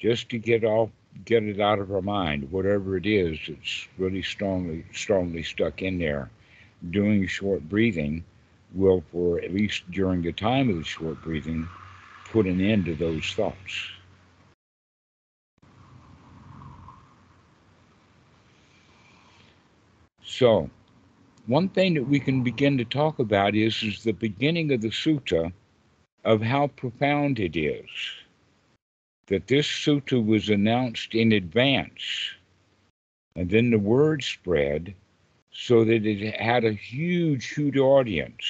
just 0.00 0.30
to 0.30 0.38
get 0.38 0.64
off, 0.64 0.88
get 1.26 1.44
it 1.44 1.60
out 1.60 1.78
of 1.78 1.92
our 1.92 2.00
mind, 2.00 2.50
whatever 2.50 2.96
it 2.96 3.06
is 3.06 3.38
it's 3.46 3.86
really 3.98 4.22
strongly, 4.22 4.84
strongly 4.92 5.42
stuck 5.42 5.82
in 5.82 5.98
there. 5.98 6.30
Doing 6.90 7.26
short 7.26 7.68
breathing 7.68 8.24
will, 8.74 9.04
for 9.12 9.38
at 9.40 9.52
least 9.52 9.90
during 9.90 10.22
the 10.22 10.32
time 10.32 10.70
of 10.70 10.76
the 10.76 10.84
short 10.84 11.20
breathing, 11.22 11.68
put 12.30 12.46
an 12.46 12.60
end 12.60 12.86
to 12.86 12.94
those 12.94 13.26
thoughts. 13.34 13.90
So, 20.40 20.70
one 21.48 21.68
thing 21.68 21.92
that 21.92 22.08
we 22.08 22.18
can 22.18 22.42
begin 22.42 22.78
to 22.78 22.84
talk 22.86 23.18
about 23.18 23.54
is, 23.54 23.82
is 23.82 24.02
the 24.02 24.12
beginning 24.12 24.72
of 24.72 24.80
the 24.80 24.88
sutta 24.88 25.52
of 26.24 26.40
how 26.40 26.68
profound 26.68 27.38
it 27.38 27.58
is. 27.58 27.90
That 29.26 29.48
this 29.48 29.66
sutta 29.66 30.24
was 30.24 30.48
announced 30.48 31.14
in 31.14 31.32
advance, 31.32 32.30
and 33.36 33.50
then 33.50 33.70
the 33.70 33.78
word 33.78 34.24
spread 34.24 34.94
so 35.52 35.84
that 35.84 36.06
it 36.06 36.34
had 36.40 36.64
a 36.64 36.72
huge, 36.72 37.48
huge 37.48 37.76
audience. 37.76 38.42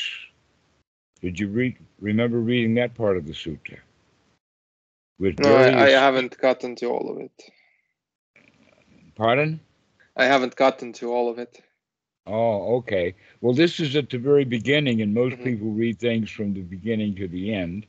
Did 1.21 1.41
you 1.41 1.49
read, 1.49 1.77
remember 2.01 2.39
reading 2.39 2.75
that 2.75 2.95
part 2.95 3.17
of 3.17 3.27
the 3.27 3.33
sutta? 3.33 3.79
With 5.19 5.41
no, 5.41 5.57
I, 5.57 5.87
I 5.87 5.91
haven't 5.91 6.39
gotten 6.39 6.77
to 6.77 6.87
all 6.87 7.11
of 7.11 7.19
it. 7.19 7.43
Pardon? 9.17 9.59
I 10.17 10.27
haven't 10.27 10.55
gotten 10.55 10.93
to 10.93 11.13
all 11.13 11.29
of 11.29 11.41
it. 11.41 11.61
Oh, 12.27 12.77
okay. 12.77 13.15
Well, 13.41 13.55
this 13.55 13.81
is 13.81 13.97
at 13.97 14.11
the 14.11 14.19
very 14.19 14.45
beginning, 14.45 15.03
and 15.03 15.15
most 15.15 15.35
mm-hmm. 15.35 15.45
people 15.45 15.71
read 15.71 15.99
things 15.99 16.31
from 16.31 16.55
the 16.55 16.61
beginning 16.61 17.17
to 17.17 17.29
the 17.29 17.53
end, 17.55 17.87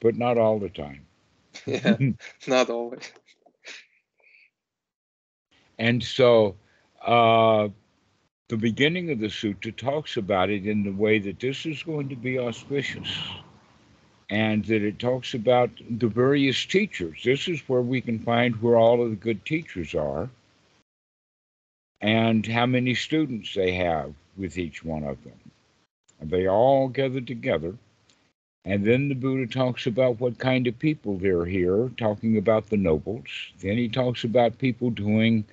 but 0.00 0.16
not 0.16 0.38
all 0.38 0.58
the 0.58 0.70
time. 0.70 1.06
yeah, 1.66 1.96
not 2.46 2.70
always. 2.70 3.12
And 5.78 6.02
so, 6.02 6.56
uh, 7.04 7.68
the 8.48 8.56
beginning 8.56 9.10
of 9.10 9.18
the 9.18 9.28
sutta 9.28 9.74
talks 9.76 10.16
about 10.16 10.50
it 10.50 10.66
in 10.66 10.82
the 10.82 10.92
way 10.92 11.18
that 11.18 11.40
this 11.40 11.66
is 11.66 11.82
going 11.82 12.08
to 12.08 12.16
be 12.16 12.38
auspicious 12.38 13.08
and 14.30 14.64
that 14.64 14.82
it 14.82 14.98
talks 14.98 15.34
about 15.34 15.70
the 15.90 16.08
various 16.08 16.64
teachers. 16.64 17.20
This 17.24 17.48
is 17.48 17.60
where 17.68 17.82
we 17.82 18.00
can 18.00 18.18
find 18.18 18.54
where 18.62 18.76
all 18.76 19.02
of 19.02 19.10
the 19.10 19.16
good 19.16 19.44
teachers 19.44 19.94
are 19.94 20.30
and 22.02 22.44
how 22.44 22.66
many 22.66 22.94
students 22.94 23.54
they 23.54 23.72
have 23.72 24.12
with 24.36 24.58
each 24.58 24.84
one 24.84 25.04
of 25.04 25.22
them. 25.22 25.38
And 26.20 26.30
they 26.30 26.48
all 26.48 26.88
gathered 26.88 27.28
together. 27.28 27.74
And 28.64 28.84
then 28.84 29.08
the 29.08 29.14
Buddha 29.14 29.46
talks 29.46 29.86
about 29.86 30.20
what 30.20 30.38
kind 30.38 30.66
of 30.66 30.78
people 30.78 31.16
they're 31.16 31.44
here, 31.44 31.90
talking 31.96 32.36
about 32.36 32.68
the 32.68 32.76
nobles. 32.76 33.28
Then 33.60 33.76
he 33.76 33.88
talks 33.88 34.24
about 34.24 34.58
people 34.58 34.90
doing 34.90 35.44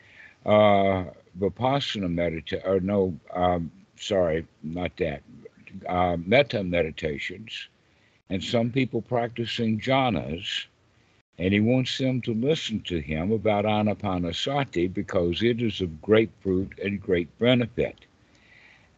uh, 0.45 1.05
vipassana 1.39 2.11
meditation, 2.11 2.61
or 2.65 2.79
no, 2.79 3.13
um, 3.33 3.71
sorry, 3.97 4.45
not 4.63 4.95
that, 4.97 5.21
uh, 5.87 6.17
metta 6.23 6.63
meditations, 6.63 7.67
and 8.29 8.43
some 8.43 8.71
people 8.71 9.01
practicing 9.01 9.79
jhanas 9.79 10.65
and 11.39 11.53
he 11.53 11.61
wants 11.61 11.97
them 11.97 12.21
to 12.21 12.33
listen 12.33 12.81
to 12.81 12.99
him 12.99 13.31
about 13.31 13.63
anapanasati 13.63 14.93
because 14.93 15.41
it 15.41 15.61
is 15.61 15.79
of 15.79 16.01
great 16.01 16.29
fruit 16.41 16.77
and 16.83 17.01
great 17.01 17.29
benefit. 17.39 17.95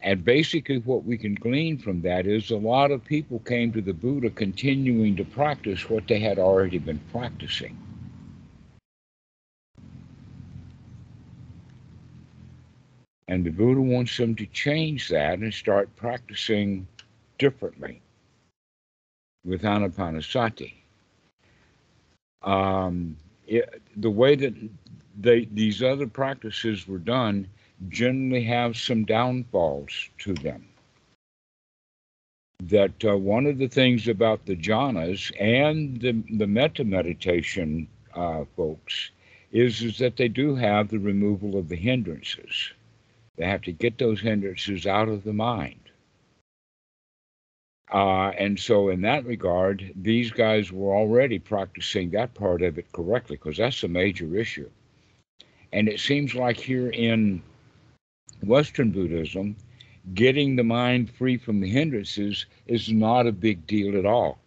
And 0.02 0.26
basically, 0.26 0.80
what 0.80 1.06
we 1.06 1.20
can 1.20 1.36
glean 1.36 1.78
from 1.78 2.02
that 2.02 2.26
is 2.26 2.50
a 2.50 2.58
lot 2.58 2.90
of 2.90 3.06
people 3.06 3.38
came 3.40 3.72
to 3.74 3.82
the 3.82 3.94
Buddha 3.94 4.32
continuing 4.32 5.16
to 5.18 5.24
practice 5.24 5.88
what 5.88 6.08
they 6.08 6.20
had 6.20 6.40
already 6.40 6.80
been 6.80 7.00
practicing. 7.12 7.78
And 13.28 13.46
the 13.46 13.52
Buddha 13.52 13.82
wants 13.82 14.18
them 14.18 14.34
to 14.36 14.48
change 14.48 15.10
that 15.10 15.38
and 15.38 15.54
start 15.54 15.96
practicing 15.96 16.88
differently 17.38 18.02
with 19.46 19.62
anapanasati 19.62 20.81
um, 22.44 23.18
it, 23.48 23.82
the 23.96 24.10
way 24.10 24.36
that 24.36 24.54
they, 25.20 25.46
these 25.46 25.84
other 25.84 26.08
practices 26.08 26.88
were 26.88 26.98
done 26.98 27.48
generally 27.90 28.44
have 28.44 28.78
some 28.78 29.06
downfalls 29.06 30.10
to 30.20 30.34
them. 30.34 30.68
That 32.64 33.04
uh, 33.04 33.18
one 33.18 33.48
of 33.48 33.58
the 33.58 33.68
things 33.68 34.08
about 34.08 34.46
the 34.46 34.56
jhanas 34.56 35.32
and 35.40 36.00
the, 36.00 36.24
the 36.38 36.48
metta 36.48 36.84
meditation 36.84 37.88
uh, 38.14 38.46
folks 38.56 39.10
is, 39.52 39.82
is 39.82 39.98
that 39.98 40.18
they 40.18 40.28
do 40.28 40.56
have 40.56 40.90
the 40.90 41.00
removal 41.00 41.58
of 41.58 41.70
the 41.70 41.76
hindrances. 41.76 42.72
They 43.36 43.46
have 43.46 43.64
to 43.64 43.72
get 43.72 43.98
those 43.98 44.22
hindrances 44.22 44.86
out 44.86 45.10
of 45.10 45.24
the 45.24 45.34
mind. 45.34 45.80
Uh, 47.92 48.30
and 48.38 48.58
so, 48.58 48.90
in 48.90 49.02
that 49.02 49.26
regard, 49.26 49.92
these 49.96 50.32
guys 50.32 50.72
were 50.72 50.96
already 50.96 51.38
practicing 51.40 52.10
that 52.12 52.34
part 52.34 52.62
of 52.62 52.78
it 52.78 52.90
correctly 52.94 53.36
because 53.36 53.58
that's 53.58 53.84
a 53.84 53.88
major 53.88 54.38
issue. 54.38 54.70
And 55.74 55.90
it 55.90 56.00
seems 56.00 56.34
like 56.34 56.58
here 56.58 56.90
in 56.90 57.42
Western 58.44 58.92
Buddhism, 58.92 59.58
getting 60.14 60.56
the 60.56 60.64
mind 60.64 61.12
free 61.12 61.38
from 61.38 61.60
the 61.60 61.70
hindrances 61.70 62.46
is 62.66 62.90
not 62.90 63.28
a 63.28 63.32
big 63.32 63.68
deal 63.68 63.98
at 63.98 64.06
all. 64.06 64.40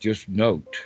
Just 0.00 0.28
note, 0.28 0.76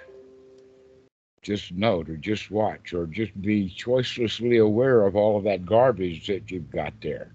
just 1.43 1.73
note, 1.73 2.09
or 2.11 2.17
just 2.17 2.51
watch, 2.51 2.93
or 2.93 3.07
just 3.07 3.41
be 3.41 3.71
choicelessly 3.71 4.63
aware 4.63 5.07
of 5.07 5.17
all 5.17 5.39
of 5.39 5.45
that 5.45 5.65
garbage 5.65 6.27
that 6.27 6.51
you've 6.51 6.71
got 6.71 6.93
there. 7.01 7.31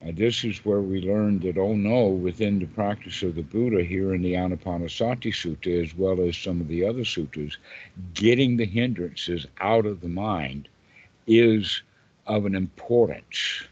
And 0.00 0.16
this 0.16 0.44
is 0.44 0.64
where 0.64 0.82
we 0.82 1.00
learned 1.00 1.42
that, 1.42 1.56
oh 1.56 1.74
no, 1.74 2.08
within 2.08 2.58
the 2.58 2.66
practice 2.66 3.22
of 3.22 3.34
the 3.34 3.42
Buddha 3.42 3.82
here 3.82 4.14
in 4.14 4.22
the 4.22 4.34
Anapanasati 4.34 5.32
Sutta, 5.32 5.82
as 5.82 5.96
well 5.96 6.20
as 6.20 6.36
some 6.36 6.60
of 6.60 6.68
the 6.68 6.84
other 6.84 7.00
suttas, 7.00 7.56
getting 8.12 8.56
the 8.56 8.66
hindrances 8.66 9.46
out 9.60 9.86
of 9.86 10.00
the 10.00 10.08
mind 10.08 10.68
is 11.26 11.82
of 12.26 12.44
an 12.44 12.54
importance. 12.54 13.64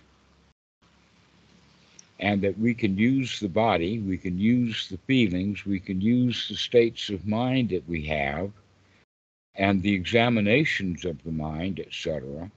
And 2.21 2.41
that 2.43 2.59
we 2.59 2.73
can 2.73 2.97
use 2.97 3.39
the 3.39 3.49
body, 3.49 3.99
we 3.99 4.17
can 4.17 4.39
use 4.39 4.89
the 4.89 4.99
feelings, 5.07 5.67
we 5.67 5.79
can 5.79 6.01
use 6.01 6.49
the 6.49 6.57
states 6.57 7.11
of 7.11 7.27
mind 7.27 7.69
that 7.69 7.87
we 7.87 8.07
have, 8.07 8.51
and 9.57 9.83
the 9.83 9.93
examinations 9.93 11.05
of 11.05 11.23
the 11.23 11.33
mind, 11.33 11.81
etc 11.81 12.51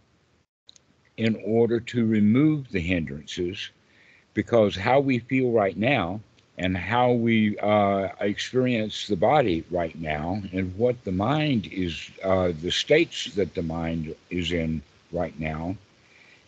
in 1.17 1.35
order 1.43 1.79
to 1.79 2.05
remove 2.05 2.69
the 2.71 2.79
hindrances 2.79 3.69
because 4.33 4.75
how 4.75 4.99
we 4.99 5.19
feel 5.19 5.51
right 5.51 5.77
now 5.77 6.21
and 6.57 6.77
how 6.77 7.11
we 7.11 7.57
uh, 7.59 8.09
experience 8.21 9.07
the 9.07 9.15
body 9.15 9.63
right 9.71 9.99
now 9.99 10.41
and 10.53 10.75
what 10.77 11.03
the 11.03 11.11
mind 11.11 11.67
is, 11.71 12.09
uh, 12.23 12.51
the 12.61 12.71
states 12.71 13.33
that 13.35 13.53
the 13.55 13.61
mind 13.63 14.15
is 14.29 14.51
in 14.51 14.81
right 15.11 15.37
now, 15.39 15.75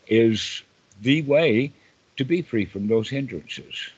is 0.08 0.62
the 1.02 1.22
way 1.24 1.72
to 2.18 2.24
be 2.24 2.42
free 2.42 2.66
from 2.66 2.88
those 2.88 3.10
hindrances. 3.10 3.90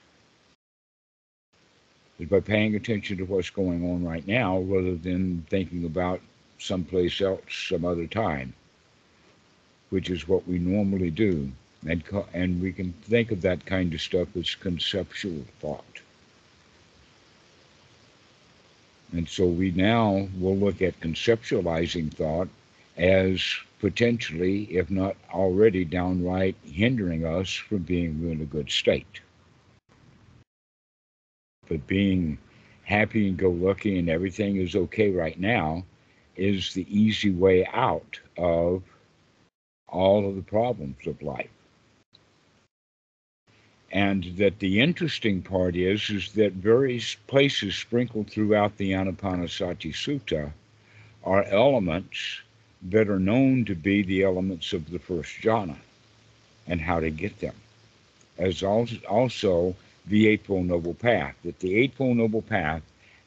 Is 2.19 2.29
by 2.29 2.39
paying 2.39 2.75
attention 2.75 3.17
to 3.17 3.25
what's 3.25 3.49
going 3.49 3.83
on 3.89 4.05
right 4.05 4.25
now 4.27 4.59
rather 4.59 4.95
than 4.95 5.45
thinking 5.49 5.85
about 5.85 6.21
someplace 6.59 7.19
else 7.21 7.41
some 7.49 7.83
other 7.83 8.05
time 8.05 8.53
which 9.91 10.09
is 10.09 10.27
what 10.27 10.47
we 10.47 10.57
normally 10.57 11.11
do. 11.11 11.51
And, 11.87 12.03
and 12.33 12.61
we 12.61 12.71
can 12.71 12.93
think 13.03 13.31
of 13.31 13.41
that 13.41 13.65
kind 13.65 13.93
of 13.93 14.01
stuff 14.01 14.35
as 14.35 14.55
conceptual 14.55 15.43
thought. 15.59 16.01
And 19.11 19.27
so 19.27 19.45
we 19.45 19.71
now 19.71 20.27
will 20.39 20.57
look 20.57 20.81
at 20.81 20.99
conceptualizing 21.01 22.13
thought 22.13 22.47
as 22.97 23.43
potentially, 23.79 24.63
if 24.75 24.89
not 24.89 25.17
already 25.33 25.83
downright, 25.83 26.55
hindering 26.63 27.25
us 27.25 27.53
from 27.53 27.79
being 27.79 28.31
in 28.31 28.41
a 28.41 28.45
good 28.45 28.71
state. 28.71 29.19
But 31.67 31.85
being 31.87 32.37
happy 32.83 33.27
and 33.27 33.37
go 33.37 33.49
lucky 33.49 33.99
and 33.99 34.09
everything 34.09 34.57
is 34.57 34.75
okay 34.75 35.11
right 35.11 35.39
now 35.39 35.83
is 36.37 36.73
the 36.73 36.87
easy 36.89 37.31
way 37.31 37.65
out 37.65 38.19
of 38.37 38.83
all 39.91 40.27
of 40.27 40.35
the 40.35 40.41
problems 40.41 41.05
of 41.05 41.21
life. 41.21 41.49
And 43.91 44.23
that 44.37 44.59
the 44.59 44.79
interesting 44.79 45.41
part 45.41 45.75
is, 45.75 46.09
is 46.09 46.31
that 46.33 46.53
various 46.53 47.15
places 47.27 47.75
sprinkled 47.75 48.29
throughout 48.29 48.77
the 48.77 48.91
Anapanasati 48.91 49.93
Sutta 49.93 50.53
are 51.25 51.43
elements 51.43 52.41
that 52.83 53.09
are 53.09 53.19
known 53.19 53.65
to 53.65 53.75
be 53.75 54.01
the 54.01 54.23
elements 54.23 54.71
of 54.73 54.89
the 54.89 54.99
first 54.99 55.35
jhana 55.41 55.75
and 56.67 56.79
how 56.79 56.99
to 57.01 57.09
get 57.09 57.39
them. 57.39 57.55
As 58.37 58.63
also 58.63 59.75
the 60.07 60.27
Eightfold 60.27 60.67
Noble 60.67 60.93
Path, 60.93 61.35
that 61.43 61.59
the 61.59 61.75
Eightfold 61.75 62.17
Noble 62.17 62.41
Path 62.41 62.81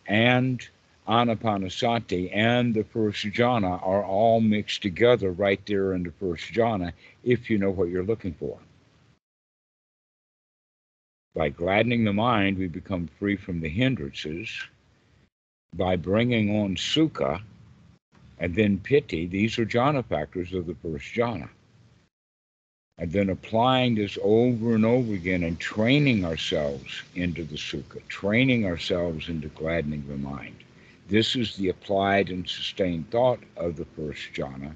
and 0.07 0.67
Anapanasati 1.07 2.31
and 2.33 2.73
the 2.73 2.85
first 2.85 3.27
jhana 3.27 3.79
are 3.87 4.03
all 4.03 4.41
mixed 4.41 4.81
together 4.81 5.31
right 5.31 5.61
there 5.67 5.93
in 5.93 6.03
the 6.03 6.13
first 6.13 6.53
jhana 6.53 6.93
if 7.23 7.51
you 7.51 7.59
know 7.59 7.71
what 7.71 7.91
you're 7.91 8.05
looking 8.05 8.33
for. 8.33 8.59
By 11.35 11.51
gladdening 11.51 12.05
the 12.05 12.13
mind, 12.13 12.57
we 12.57 12.69
become 12.69 13.09
free 13.19 13.37
from 13.37 13.61
the 13.61 13.69
hindrances. 13.69 14.49
By 15.75 15.97
bringing 15.97 16.57
on 16.57 16.77
sukha 16.77 17.43
and 18.39 18.55
then 18.55 18.79
piti, 18.79 19.27
these 19.27 19.59
are 19.59 19.67
jhana 19.67 20.05
factors 20.07 20.55
of 20.55 20.67
the 20.67 20.77
first 20.77 21.13
jhana. 21.13 21.51
And 22.97 23.13
then 23.13 23.29
applying 23.29 23.97
this 23.97 24.17
over 24.23 24.75
and 24.75 24.87
over 24.87 25.13
again 25.13 25.43
and 25.43 25.59
training 25.59 26.25
ourselves 26.25 27.03
into 27.15 27.45
the 27.45 27.57
sukha, 27.57 28.07
training 28.09 28.65
ourselves 28.65 29.29
into 29.29 29.49
gladdening 29.49 30.07
the 30.09 30.17
mind. 30.17 30.64
This 31.09 31.37
is 31.37 31.57
the 31.57 31.69
applied 31.69 32.31
and 32.31 32.49
sustained 32.49 33.11
thought 33.11 33.41
of 33.57 33.77
the 33.77 33.85
first 33.85 34.33
jhana. 34.33 34.75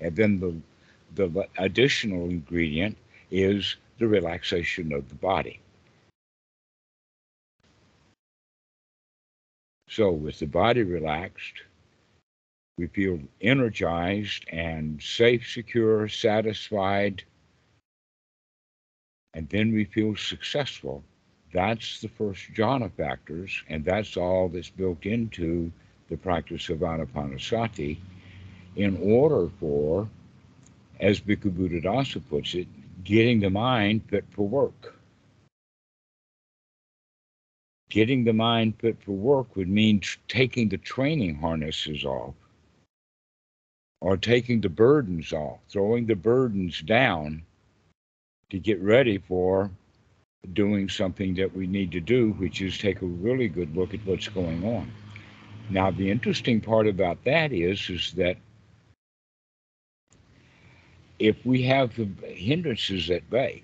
And 0.00 0.16
then 0.16 0.40
the, 0.40 0.56
the 1.14 1.46
additional 1.58 2.28
ingredient 2.28 2.96
is 3.30 3.76
the 3.98 4.08
relaxation 4.08 4.92
of 4.92 5.08
the 5.08 5.14
body. 5.14 5.60
So, 9.88 10.10
with 10.10 10.38
the 10.38 10.46
body 10.46 10.82
relaxed, 10.82 11.62
we 12.78 12.86
feel 12.86 13.20
energized 13.40 14.46
and 14.48 15.00
safe, 15.02 15.48
secure, 15.48 16.08
satisfied, 16.08 17.22
and 19.34 19.48
then 19.50 19.72
we 19.72 19.84
feel 19.84 20.16
successful. 20.16 21.04
That's 21.52 22.00
the 22.00 22.08
first 22.08 22.52
jhana 22.54 22.90
factors, 22.90 23.62
and 23.68 23.84
that's 23.84 24.16
all 24.16 24.48
that's 24.48 24.70
built 24.70 25.04
into 25.04 25.70
the 26.08 26.16
practice 26.16 26.68
of 26.70 26.78
anapanasati 26.78 27.98
in 28.76 28.96
order 29.02 29.50
for, 29.60 30.08
as 31.00 31.20
Bhikkhu 31.20 31.50
Buddhadasa 31.50 32.22
puts 32.28 32.54
it, 32.54 32.68
getting 33.04 33.40
the 33.40 33.50
mind 33.50 34.02
fit 34.08 34.24
for 34.30 34.48
work. 34.48 34.94
Getting 37.90 38.24
the 38.24 38.32
mind 38.32 38.76
fit 38.78 38.96
for 39.02 39.12
work 39.12 39.54
would 39.54 39.68
mean 39.68 40.00
taking 40.28 40.70
the 40.70 40.78
training 40.78 41.34
harnesses 41.34 42.06
off 42.06 42.34
or 44.00 44.16
taking 44.16 44.62
the 44.62 44.70
burdens 44.70 45.34
off, 45.34 45.58
throwing 45.68 46.06
the 46.06 46.16
burdens 46.16 46.80
down 46.80 47.42
to 48.48 48.58
get 48.58 48.80
ready 48.80 49.18
for 49.18 49.70
doing 50.52 50.88
something 50.88 51.34
that 51.34 51.54
we 51.54 51.66
need 51.66 51.92
to 51.92 52.00
do, 52.00 52.32
which 52.32 52.60
is 52.60 52.76
take 52.76 53.00
a 53.00 53.06
really 53.06 53.48
good 53.48 53.76
look 53.76 53.94
at 53.94 54.04
what's 54.04 54.28
going 54.28 54.64
on. 54.64 54.90
Now, 55.70 55.90
the 55.90 56.10
interesting 56.10 56.60
part 56.60 56.88
about 56.88 57.24
that 57.24 57.52
is, 57.52 57.88
is 57.88 58.12
that 58.16 58.36
if 61.18 61.46
we 61.46 61.62
have 61.62 61.94
the 61.94 62.08
hindrances 62.26 63.08
at 63.10 63.30
bay, 63.30 63.62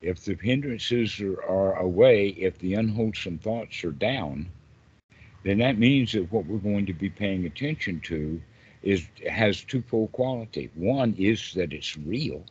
if 0.00 0.24
the 0.24 0.34
hindrances 0.34 1.20
are, 1.20 1.40
are 1.44 1.78
away, 1.78 2.28
if 2.30 2.58
the 2.58 2.74
unwholesome 2.74 3.38
thoughts 3.38 3.84
are 3.84 3.92
down, 3.92 4.50
then 5.44 5.58
that 5.58 5.78
means 5.78 6.12
that 6.12 6.32
what 6.32 6.46
we're 6.46 6.58
going 6.58 6.86
to 6.86 6.92
be 6.92 7.08
paying 7.08 7.46
attention 7.46 8.00
to 8.00 8.40
is 8.82 9.06
has 9.30 9.62
twofold 9.62 10.10
quality. 10.10 10.68
One 10.74 11.14
is 11.16 11.54
that 11.54 11.72
it's 11.72 11.96
real, 11.96 12.44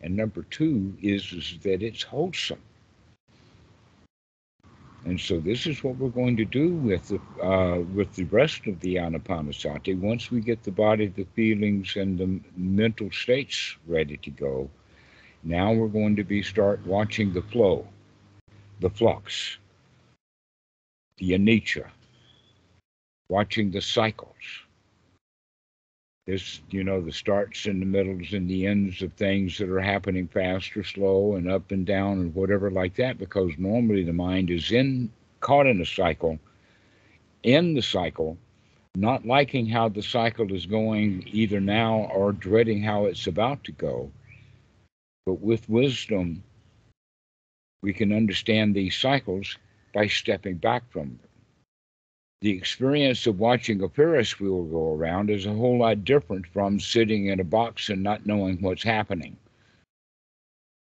and 0.00 0.16
number 0.16 0.44
two 0.44 0.96
is, 1.02 1.30
is 1.32 1.58
that 1.62 1.82
it's 1.82 2.02
wholesome. 2.02 2.60
And 5.04 5.20
so 5.20 5.38
this 5.38 5.66
is 5.66 5.84
what 5.84 5.96
we're 5.96 6.08
going 6.08 6.36
to 6.38 6.46
do 6.46 6.70
with 6.70 7.08
the 7.08 7.20
uh, 7.44 7.80
with 7.80 8.14
the 8.14 8.24
rest 8.24 8.66
of 8.66 8.80
the 8.80 8.96
anapanasati. 8.96 9.98
Once 9.98 10.30
we 10.30 10.40
get 10.40 10.62
the 10.62 10.70
body, 10.70 11.08
the 11.08 11.26
feelings, 11.34 11.96
and 11.96 12.18
the 12.18 12.40
mental 12.56 13.10
states 13.12 13.76
ready 13.86 14.16
to 14.18 14.30
go, 14.30 14.70
now 15.42 15.72
we're 15.72 15.88
going 15.88 16.16
to 16.16 16.24
be 16.24 16.42
start 16.42 16.84
watching 16.86 17.34
the 17.34 17.42
flow, 17.42 17.86
the 18.80 18.88
flux, 18.88 19.58
the 21.18 21.32
anicca, 21.32 21.86
watching 23.28 23.70
the 23.70 23.82
cycles. 23.82 24.63
This, 26.26 26.62
you 26.70 26.84
know, 26.84 27.00
the 27.02 27.12
starts 27.12 27.66
and 27.66 27.82
the 27.82 27.86
middles 27.86 28.32
and 28.32 28.48
the 28.48 28.66
ends 28.66 29.02
of 29.02 29.12
things 29.12 29.58
that 29.58 29.68
are 29.68 29.80
happening 29.80 30.26
fast 30.26 30.76
or 30.76 30.82
slow 30.82 31.34
and 31.34 31.50
up 31.50 31.70
and 31.70 31.84
down 31.84 32.20
and 32.20 32.34
whatever 32.34 32.70
like 32.70 32.94
that, 32.96 33.18
because 33.18 33.52
normally 33.58 34.04
the 34.04 34.12
mind 34.12 34.50
is 34.50 34.72
in 34.72 35.10
caught 35.40 35.66
in 35.66 35.82
a 35.82 35.86
cycle, 35.86 36.38
in 37.42 37.74
the 37.74 37.82
cycle, 37.82 38.38
not 38.94 39.26
liking 39.26 39.66
how 39.66 39.88
the 39.88 40.02
cycle 40.02 40.50
is 40.54 40.64
going 40.64 41.22
either 41.26 41.60
now 41.60 42.08
or 42.14 42.32
dreading 42.32 42.82
how 42.82 43.04
it's 43.04 43.26
about 43.26 43.62
to 43.64 43.72
go 43.72 44.10
but 45.26 45.40
with 45.40 45.68
wisdom, 45.70 46.42
we 47.82 47.94
can 47.94 48.12
understand 48.12 48.74
these 48.74 48.96
cycles 48.96 49.56
by 49.94 50.06
stepping 50.06 50.56
back 50.56 50.90
from 50.90 51.18
them. 51.20 51.33
The 52.40 52.50
experience 52.50 53.26
of 53.26 53.38
watching 53.38 53.82
a 53.82 53.88
Ferris 53.88 54.38
wheel 54.38 54.64
go 54.64 54.94
around 54.94 55.30
is 55.30 55.46
a 55.46 55.52
whole 55.52 55.78
lot 55.78 56.04
different 56.04 56.46
from 56.46 56.78
sitting 56.78 57.26
in 57.26 57.40
a 57.40 57.44
box 57.44 57.88
and 57.88 58.02
not 58.02 58.26
knowing 58.26 58.60
what's 58.60 58.82
happening, 58.82 59.36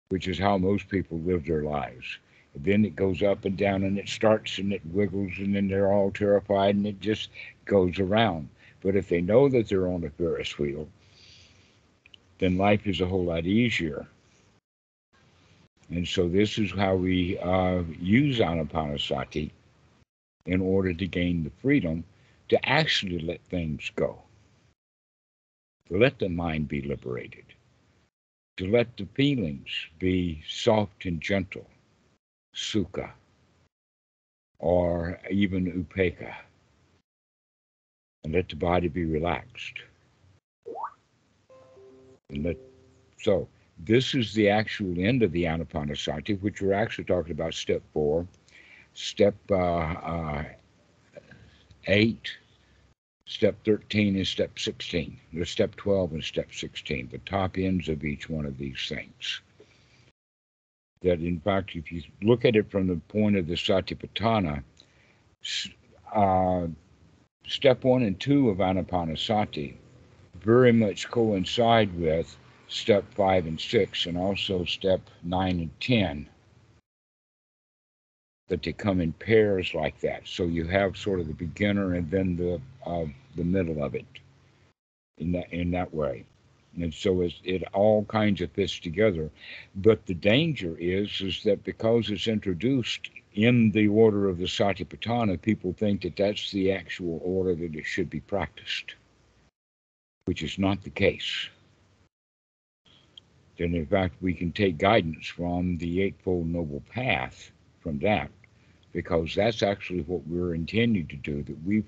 which 0.09 0.27
is 0.27 0.37
how 0.37 0.57
most 0.57 0.87
people 0.89 1.19
live 1.19 1.45
their 1.45 1.63
lives. 1.63 2.19
And 2.53 2.63
then 2.63 2.85
it 2.85 2.95
goes 2.95 3.23
up 3.23 3.45
and 3.45 3.57
down 3.57 3.83
and 3.83 3.97
it 3.97 4.09
starts 4.09 4.59
and 4.59 4.71
it 4.71 4.85
wiggles 4.85 5.33
and 5.39 5.55
then 5.55 5.67
they're 5.67 5.91
all 5.91 6.11
terrified 6.11 6.75
and 6.75 6.85
it 6.85 6.99
just 6.99 7.29
goes 7.65 7.99
around. 7.99 8.49
But 8.81 8.95
if 8.95 9.09
they 9.09 9.21
know 9.21 9.49
that 9.49 9.67
they're 9.67 9.87
on 9.87 10.03
a 10.03 10.09
Ferris 10.11 10.59
wheel, 10.59 10.87
then 12.37 12.57
life 12.57 12.85
is 12.85 13.01
a 13.01 13.07
whole 13.07 13.25
lot 13.25 13.45
easier 13.45 14.07
and 15.89 16.07
so 16.07 16.27
this 16.27 16.57
is 16.57 16.71
how 16.71 16.95
we 16.95 17.37
uh, 17.39 17.83
use 17.99 18.39
anapanasati 18.39 19.51
in 20.47 20.61
order 20.61 20.93
to 20.93 21.05
gain 21.05 21.43
the 21.43 21.51
freedom 21.61 22.03
to 22.49 22.69
actually 22.69 23.19
let 23.19 23.41
things 23.43 23.91
go, 23.95 24.17
to 25.87 25.97
let 25.97 26.17
the 26.17 26.29
mind 26.29 26.67
be 26.67 26.81
liberated, 26.81 27.43
to 28.55 28.71
let 28.71 28.95
the 28.97 29.05
feelings 29.13 29.69
be 29.99 30.41
soft 30.47 31.05
and 31.05 31.21
gentle, 31.21 31.67
sukha, 32.55 33.11
or 34.59 35.19
even 35.29 35.65
upekkha, 35.83 36.33
and 38.23 38.33
let 38.33 38.47
the 38.49 38.55
body 38.55 38.87
be 38.87 39.05
relaxed. 39.05 39.79
And 42.29 42.43
let 42.43 42.57
so 43.19 43.47
this 43.79 44.15
is 44.15 44.33
the 44.33 44.49
actual 44.49 44.95
end 44.97 45.23
of 45.23 45.31
the 45.31 45.43
Anapanasati, 45.43 46.39
which 46.41 46.61
we're 46.61 46.73
actually 46.73 47.05
talking 47.05 47.33
about 47.33 47.53
step 47.53 47.81
four. 47.93 48.25
Step 48.99 49.35
uh, 49.51 49.55
uh, 49.55 50.43
eight, 51.85 52.31
step 53.27 53.55
13 53.63 54.15
is 54.15 54.27
step 54.27 54.57
16. 54.57 55.19
There's 55.31 55.51
step 55.51 55.75
12 55.75 56.13
and 56.13 56.23
step 56.23 56.51
16, 56.51 57.09
the 57.11 57.19
top 57.19 57.59
ends 57.59 57.89
of 57.89 58.03
each 58.03 58.27
one 58.27 58.47
of 58.47 58.57
these 58.57 58.83
things. 58.89 59.41
That, 61.03 61.19
in 61.19 61.39
fact, 61.41 61.75
if 61.75 61.91
you 61.91 62.01
look 62.23 62.43
at 62.43 62.55
it 62.55 62.71
from 62.71 62.87
the 62.87 62.95
point 62.95 63.37
of 63.37 63.45
the 63.45 63.53
Satipatthana, 63.53 64.63
uh, 66.11 66.65
step 67.45 67.83
one 67.83 68.01
and 68.01 68.19
two 68.19 68.49
of 68.49 68.57
Anapanasati 68.57 69.75
very 70.41 70.71
much 70.71 71.07
coincide 71.11 71.93
with 71.93 72.35
step 72.67 73.05
five 73.13 73.45
and 73.45 73.61
six, 73.61 74.07
and 74.07 74.17
also 74.17 74.65
step 74.65 75.01
nine 75.23 75.59
and 75.59 75.79
10. 75.81 76.27
That 78.49 78.63
they 78.63 78.73
come 78.73 79.01
in 79.01 79.13
pairs 79.13 79.73
like 79.73 79.99
that. 80.01 80.23
So 80.27 80.45
you 80.45 80.65
have 80.67 80.97
sort 80.97 81.19
of 81.19 81.27
the 81.27 81.33
beginner 81.33 81.95
and 81.95 82.09
then 82.11 82.35
the 82.37 82.61
uh, 82.85 83.05
the 83.35 83.43
middle 83.43 83.83
of 83.83 83.95
it 83.95 84.05
in 85.19 85.31
that 85.33 85.51
in 85.53 85.71
that 85.71 85.93
way. 85.93 86.25
And 86.81 86.93
so 86.93 87.21
it, 87.21 87.33
it 87.43 87.63
all 87.73 88.05
kinds 88.05 88.41
of 88.41 88.51
fits 88.51 88.79
together. 88.79 89.29
But 89.75 90.05
the 90.05 90.15
danger 90.15 90.77
is 90.79 91.21
is 91.21 91.43
that 91.43 91.63
because 91.63 92.09
it's 92.11 92.27
introduced 92.27 93.09
in 93.33 93.71
the 93.71 93.87
order 93.87 94.29
of 94.29 94.37
the 94.39 94.45
Satipatthana, 94.45 95.41
people 95.41 95.73
think 95.73 96.01
that 96.03 96.15
that's 96.17 96.51
the 96.51 96.71
actual 96.71 97.21
order 97.23 97.55
that 97.55 97.75
it 97.75 97.85
should 97.85 98.09
be 98.09 98.21
practiced. 98.21 98.95
which 100.25 100.43
is 100.43 100.59
not 100.59 100.83
the 100.83 100.89
case. 100.91 101.49
Then, 103.57 103.75
in 103.75 103.85
fact, 103.87 104.15
we 104.21 104.33
can 104.33 104.51
take 104.51 104.77
guidance 104.77 105.27
from 105.27 105.77
the 105.79 106.01
Eightfold 106.03 106.47
Noble 106.47 106.83
Path 106.89 107.51
from 107.81 107.99
that, 107.99 108.29
because 108.97 109.35
that's 109.35 109.61
actually 109.61 110.01
what 110.07 110.25
we're 110.25 110.55
intending 110.55 111.05
to 111.05 111.15
do. 111.17 111.43
That 111.43 111.63
we, 111.63 111.83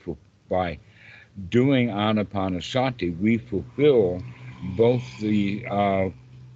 by 0.47 0.77
doing 1.49 1.89
Anapanasati, 1.89 3.19
we 3.19 3.39
fulfill 3.39 4.21
both 4.77 5.01
the 5.19 5.65
uh, 5.67 6.09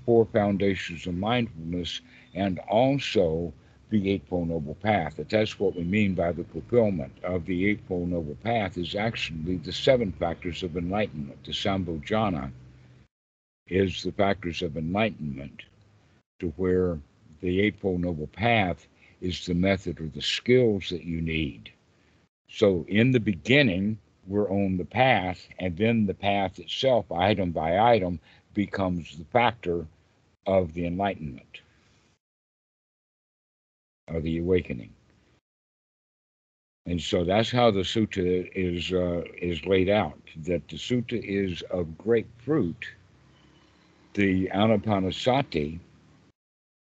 four 0.05 0.25
foundations 0.25 1.07
of 1.07 1.15
mindfulness 1.15 2.01
and 2.35 2.59
also 2.69 3.51
the 3.89 4.11
Eightfold 4.11 4.49
Noble 4.49 4.75
Path. 4.75 5.15
That 5.15 5.29
that's 5.29 5.59
what 5.59 5.75
we 5.75 5.85
mean 5.85 6.13
by 6.13 6.31
the 6.31 6.43
fulfillment 6.43 7.13
of 7.23 7.47
the 7.47 7.67
Eightfold 7.67 8.09
Noble 8.09 8.37
Path 8.43 8.77
is 8.77 8.93
actually 8.93 9.57
the 9.57 9.73
seven 9.73 10.11
factors 10.11 10.61
of 10.61 10.77
enlightenment. 10.77 11.43
The 11.45 11.53
Sambhojana 11.53 12.51
is 13.65 14.03
the 14.03 14.11
factors 14.11 14.61
of 14.61 14.77
enlightenment, 14.77 15.63
to 16.41 16.53
where 16.57 16.99
the 17.41 17.59
Eightfold 17.59 18.01
Noble 18.01 18.27
Path 18.27 18.87
is 19.23 19.45
the 19.45 19.53
method 19.53 20.01
or 20.01 20.07
the 20.07 20.21
skills 20.21 20.89
that 20.89 21.03
you 21.03 21.21
need. 21.21 21.71
So 22.49 22.86
in 22.89 23.12
the 23.12 23.19
beginning, 23.19 23.97
we're 24.27 24.51
on 24.51 24.77
the 24.77 24.86
path, 24.86 25.47
and 25.59 25.75
then 25.77 26.05
the 26.05 26.13
path 26.13 26.59
itself, 26.59 27.12
item 27.12 27.51
by 27.51 27.79
item, 27.79 28.19
becomes 28.53 29.17
the 29.17 29.25
factor 29.25 29.88
of 30.45 30.73
the 30.73 30.86
enlightenment 30.86 31.62
or 34.07 34.19
the 34.19 34.39
awakening. 34.39 34.91
And 36.86 37.01
so 37.01 37.23
that's 37.23 37.49
how 37.49 37.71
the 37.71 37.81
sutta 37.81 38.49
is 38.53 38.91
uh, 38.91 39.23
is 39.41 39.65
laid 39.65 39.89
out. 39.89 40.19
That 40.45 40.67
the 40.67 40.75
sutta 40.75 41.17
is 41.23 41.62
of 41.71 41.97
great 41.97 42.27
fruit. 42.39 42.86
The 44.15 44.49
anapanasati, 44.53 45.79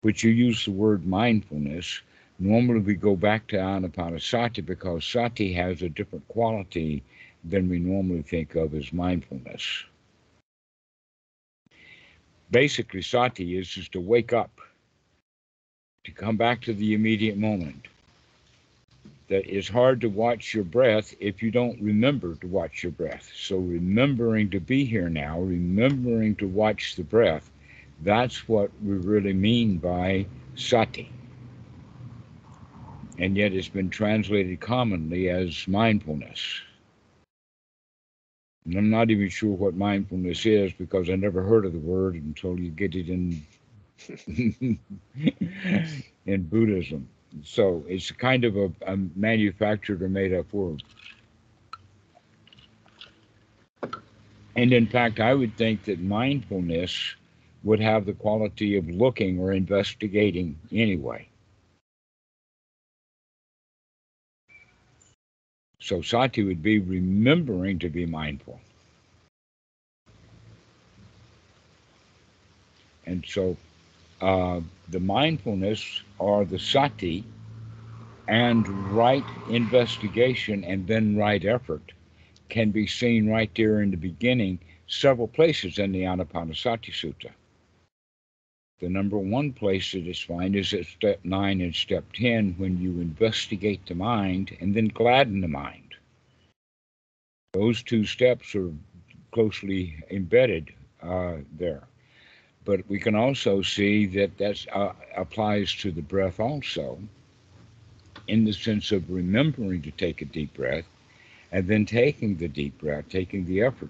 which 0.02 0.24
you 0.24 0.30
use 0.30 0.66
the 0.66 0.72
word 0.72 1.08
mindfulness, 1.08 2.02
normally 2.40 2.80
we 2.80 2.96
go 2.96 3.16
back 3.16 3.48
to 3.48 3.58
anapanasati 3.58 4.66
because 4.66 5.06
sati 5.06 5.54
has 5.54 5.82
a 5.82 5.90
different 5.90 6.28
quality 6.30 7.04
than 7.44 7.70
we 7.70 7.80
normally 7.80 8.22
think 8.22 8.56
of 8.56 8.74
as 8.74 8.94
mindfulness. 8.94 9.84
Basically, 12.52 13.02
sati 13.02 13.58
is 13.58 13.68
just 13.68 13.92
to 13.92 14.02
wake 14.02 14.34
up 14.34 14.50
to 16.06 16.12
come 16.12 16.38
back 16.38 16.62
to 16.62 16.74
the 16.74 16.94
immediate 16.94 17.38
moment. 17.38 17.88
That 19.28 19.46
it's 19.46 19.70
hard 19.70 20.02
to 20.02 20.10
watch 20.10 20.56
your 20.56 20.64
breath 20.64 21.14
if 21.20 21.44
you 21.44 21.52
don't 21.52 21.80
remember 21.80 22.34
to 22.36 22.48
watch 22.48 22.82
your 22.82 22.92
breath. 22.92 23.30
So, 23.36 23.58
remembering 23.58 24.50
to 24.50 24.60
be 24.60 24.86
here 24.86 25.10
now, 25.10 25.40
remembering 25.40 26.36
to 26.38 26.48
watch 26.48 26.96
the 26.96 27.04
breath, 27.04 27.52
that's 28.02 28.48
what 28.48 28.72
we 28.84 28.94
really 28.94 29.34
mean 29.34 29.78
by 29.78 30.26
sati. 30.56 31.12
And 33.20 33.38
yet, 33.38 33.54
it's 33.54 33.68
been 33.68 33.90
translated 33.90 34.62
commonly 34.62 35.30
as 35.30 35.68
mindfulness. 35.68 36.62
And 38.66 38.76
I'm 38.76 38.90
not 38.90 39.12
even 39.12 39.30
sure 39.30 39.56
what 39.56 39.76
mindfulness 39.76 40.46
is 40.46 40.74
because 40.74 41.10
I 41.10 41.16
never 41.16 41.44
heard 41.44 41.66
of 41.66 41.74
the 41.74 41.80
word 41.80 42.16
until 42.16 42.60
you 42.60 42.72
get 42.72 42.96
it 42.96 43.10
in 43.10 43.46
in 46.26 46.44
Buddhism. 46.44 47.10
So 47.44 47.86
it's 47.88 48.12
kind 48.12 48.44
of 48.46 48.58
a, 48.58 48.72
a 48.88 48.98
manufactured 49.16 50.02
or 50.02 50.10
made 50.10 50.34
up 50.34 50.52
word. 50.54 50.84
And 54.56 54.74
in 54.74 54.88
fact, 54.88 55.20
I 55.20 55.34
would 55.34 55.56
think 55.58 55.86
that 55.86 56.02
mindfulness 56.02 57.16
would 57.64 57.80
have 57.80 58.06
the 58.06 58.14
quality 58.14 58.78
of 58.78 58.90
looking 58.90 59.40
or 59.40 59.54
investigating 59.54 60.60
anyway. 60.72 61.29
So 65.90 66.04
sati 66.04 66.44
would 66.44 66.62
be 66.62 66.78
remembering 66.78 67.80
to 67.80 67.90
be 67.90 68.06
mindful. 68.06 68.62
And 73.08 73.26
so 73.28 73.58
uh, 74.22 74.62
the 74.92 75.00
mindfulness 75.00 76.04
or 76.20 76.46
the 76.46 76.60
sati 76.60 77.24
and 78.28 78.68
right 78.96 79.24
investigation 79.50 80.64
and 80.64 80.86
then 80.86 81.18
right 81.18 81.44
effort 81.44 81.92
can 82.50 82.70
be 82.70 82.86
seen 82.86 83.28
right 83.28 83.50
there 83.56 83.82
in 83.82 83.90
the 83.90 83.98
beginning, 83.98 84.60
several 84.88 85.28
places 85.28 85.80
in 85.80 85.92
the 85.92 86.04
Anapanasati 86.04 86.92
Sutta. 86.94 87.32
The 88.80 88.90
number 88.90 89.18
one 89.18 89.54
place 89.54 89.92
that 89.92 90.08
is 90.08 90.20
found 90.20 90.56
is 90.56 90.74
at 90.74 90.86
step 90.86 91.20
nine 91.24 91.62
and 91.62 91.76
step 91.76 92.06
10 92.14 92.56
when 92.58 92.80
you 92.82 93.02
investigate 93.02 93.86
the 93.86 93.96
mind 93.96 94.56
and 94.60 94.74
then 94.74 94.88
gladden 94.88 95.42
the 95.42 95.48
mind. 95.48 95.96
Those 97.54 97.84
two 97.84 98.06
steps 98.06 98.56
are 98.56 98.72
closely 99.32 99.98
embedded 100.10 100.74
uh, 101.02 101.38
there 101.58 101.84
but 102.70 102.88
we 102.88 103.00
can 103.00 103.16
also 103.16 103.64
see 103.64 104.06
that 104.06 104.38
that 104.38 104.64
uh, 104.72 104.94
applies 105.18 105.74
to 105.74 105.92
the 105.92 106.04
breath 106.04 106.40
also, 106.40 107.00
in 108.28 108.46
the 108.46 108.54
sense 108.54 108.92
of 108.92 109.10
remembering 109.10 109.82
to 109.82 109.92
take 109.92 110.22
a 110.22 110.26
deep 110.26 110.54
breath 110.54 110.86
and 111.52 111.68
then 111.68 111.84
taking 111.86 112.36
the 112.38 112.48
deep 112.48 112.78
breath, 112.78 113.06
taking 113.10 113.46
the 113.46 113.62
effort 113.62 113.90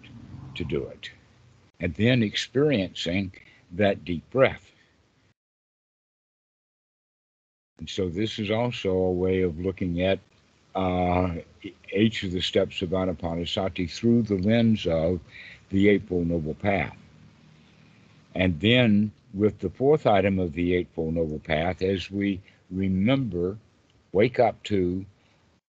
to 0.55 0.63
do 0.63 0.85
it, 0.85 1.09
and 1.81 1.93
then 1.95 2.23
experiencing 2.23 3.33
that 3.71 4.05
deep 4.05 4.23
breath. 4.31 4.71
And 7.79 7.89
so, 7.89 8.09
this 8.09 8.39
is 8.39 8.51
also 8.51 8.91
a 8.91 9.11
way 9.11 9.41
of 9.41 9.57
looking 9.57 10.01
at 10.01 10.19
uh, 10.75 11.35
each 11.93 12.23
of 12.23 12.31
the 12.33 12.41
steps 12.41 12.81
of 12.81 12.89
Anapanasati 12.89 13.89
through 13.89 14.23
the 14.23 14.35
lens 14.35 14.85
of 14.85 15.21
the 15.69 15.87
Eightfold 15.87 16.27
Noble 16.27 16.55
Path. 16.55 16.95
And 18.35 18.59
then, 18.59 19.13
with 19.33 19.59
the 19.59 19.69
fourth 19.69 20.05
item 20.05 20.39
of 20.39 20.51
the 20.51 20.75
Eightfold 20.75 21.15
Noble 21.15 21.39
Path, 21.39 21.81
as 21.81 22.11
we 22.11 22.41
remember, 22.69 23.57
wake 24.11 24.39
up 24.39 24.61
to 24.63 25.05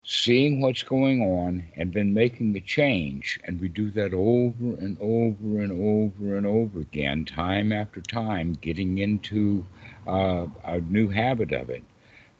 seeing 0.04 0.60
what's 0.60 0.82
going 0.82 1.22
on 1.22 1.64
and 1.74 1.94
then 1.94 2.12
making 2.12 2.52
the 2.52 2.60
change. 2.60 3.40
And 3.44 3.58
we 3.58 3.68
do 3.68 3.90
that 3.92 4.12
over 4.12 4.74
and 4.78 4.98
over 5.00 5.60
and 5.62 5.72
over 5.72 6.36
and 6.36 6.46
over 6.46 6.80
again, 6.80 7.24
time 7.24 7.72
after 7.72 8.02
time, 8.02 8.58
getting 8.60 8.98
into 8.98 9.64
uh, 10.06 10.46
a 10.64 10.80
new 10.80 11.08
habit 11.08 11.52
of 11.52 11.70
it 11.70 11.82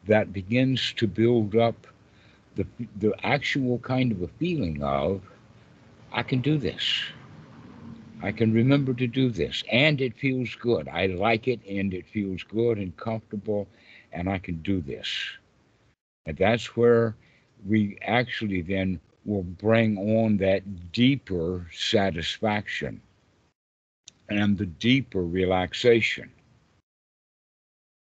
that 0.07 0.33
begins 0.33 0.93
to 0.93 1.07
build 1.07 1.55
up 1.55 1.87
the, 2.55 2.65
the 2.97 3.13
actual 3.23 3.79
kind 3.79 4.11
of 4.11 4.21
a 4.21 4.27
feeling 4.27 4.81
of, 4.83 5.21
I 6.11 6.23
can 6.23 6.41
do 6.41 6.57
this. 6.57 7.03
I 8.21 8.31
can 8.31 8.53
remember 8.53 8.93
to 8.93 9.07
do 9.07 9.29
this, 9.29 9.63
and 9.71 10.01
it 10.01 10.17
feels 10.17 10.55
good. 10.55 10.87
I 10.87 11.07
like 11.07 11.47
it, 11.47 11.59
and 11.67 11.93
it 11.93 12.07
feels 12.07 12.43
good 12.43 12.77
and 12.77 12.95
comfortable, 12.97 13.67
and 14.11 14.29
I 14.29 14.39
can 14.39 14.61
do 14.61 14.81
this. 14.81 15.09
And 16.25 16.37
that's 16.37 16.75
where 16.75 17.15
we 17.65 17.97
actually 18.01 18.61
then 18.61 18.99
will 19.25 19.43
bring 19.43 19.97
on 19.97 20.37
that 20.37 20.91
deeper 20.91 21.67
satisfaction 21.73 23.01
and 24.29 24.57
the 24.57 24.65
deeper 24.65 25.23
relaxation 25.23 26.29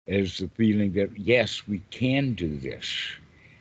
is 0.09 0.37
the 0.39 0.49
feeling 0.49 0.93
that, 0.93 1.17
yes, 1.17 1.67
we 1.67 1.79
can 1.91 2.33
do 2.33 2.57
this. 2.57 2.87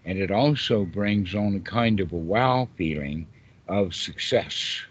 And 0.04 0.18
it 0.18 0.30
also 0.30 0.84
brings 0.84 1.34
on 1.34 1.54
a 1.54 1.60
kind 1.60 2.00
of 2.00 2.12
a 2.12 2.16
wow 2.16 2.68
feeling 2.76 3.26
of 3.68 3.94
success. 3.94 4.82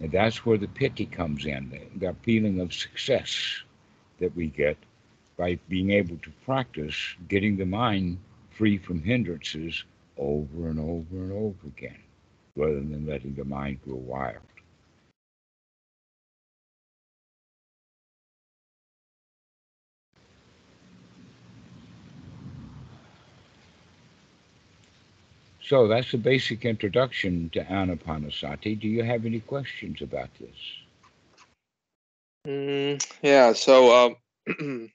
And 0.00 0.12
that's 0.12 0.46
where 0.46 0.58
the 0.58 0.68
piti 0.68 1.06
comes 1.06 1.44
in, 1.46 1.70
the, 1.96 2.14
feeling 2.22 2.60
of 2.60 2.72
success 2.72 3.62
that 4.20 4.34
we 4.36 4.46
get 4.48 4.76
by 5.36 5.58
being 5.68 5.90
able 5.90 6.16
to 6.18 6.30
practice 6.44 7.16
getting 7.28 7.56
the 7.56 7.66
mind 7.66 8.18
free 8.50 8.78
from 8.78 9.02
hindrances 9.02 9.84
over 10.16 10.68
and 10.68 10.78
over 10.78 11.16
and 11.16 11.32
over 11.32 11.66
again, 11.66 11.98
rather 12.56 12.80
than 12.80 13.06
letting 13.06 13.34
the 13.34 13.44
mind 13.44 13.80
grow 13.84 13.96
wild. 13.96 14.57
So 25.68 25.86
that's 25.86 26.12
the 26.12 26.16
basic 26.16 26.64
introduction 26.64 27.50
to 27.50 27.62
Anapanasati. 27.62 28.80
Do 28.80 28.88
you 28.88 29.04
have 29.04 29.26
any 29.26 29.40
questions 29.40 30.00
about 30.00 30.30
this? 30.40 30.56
Mm, 32.46 33.06
yeah. 33.20 33.52
So, 33.52 34.16
um, 34.56 34.90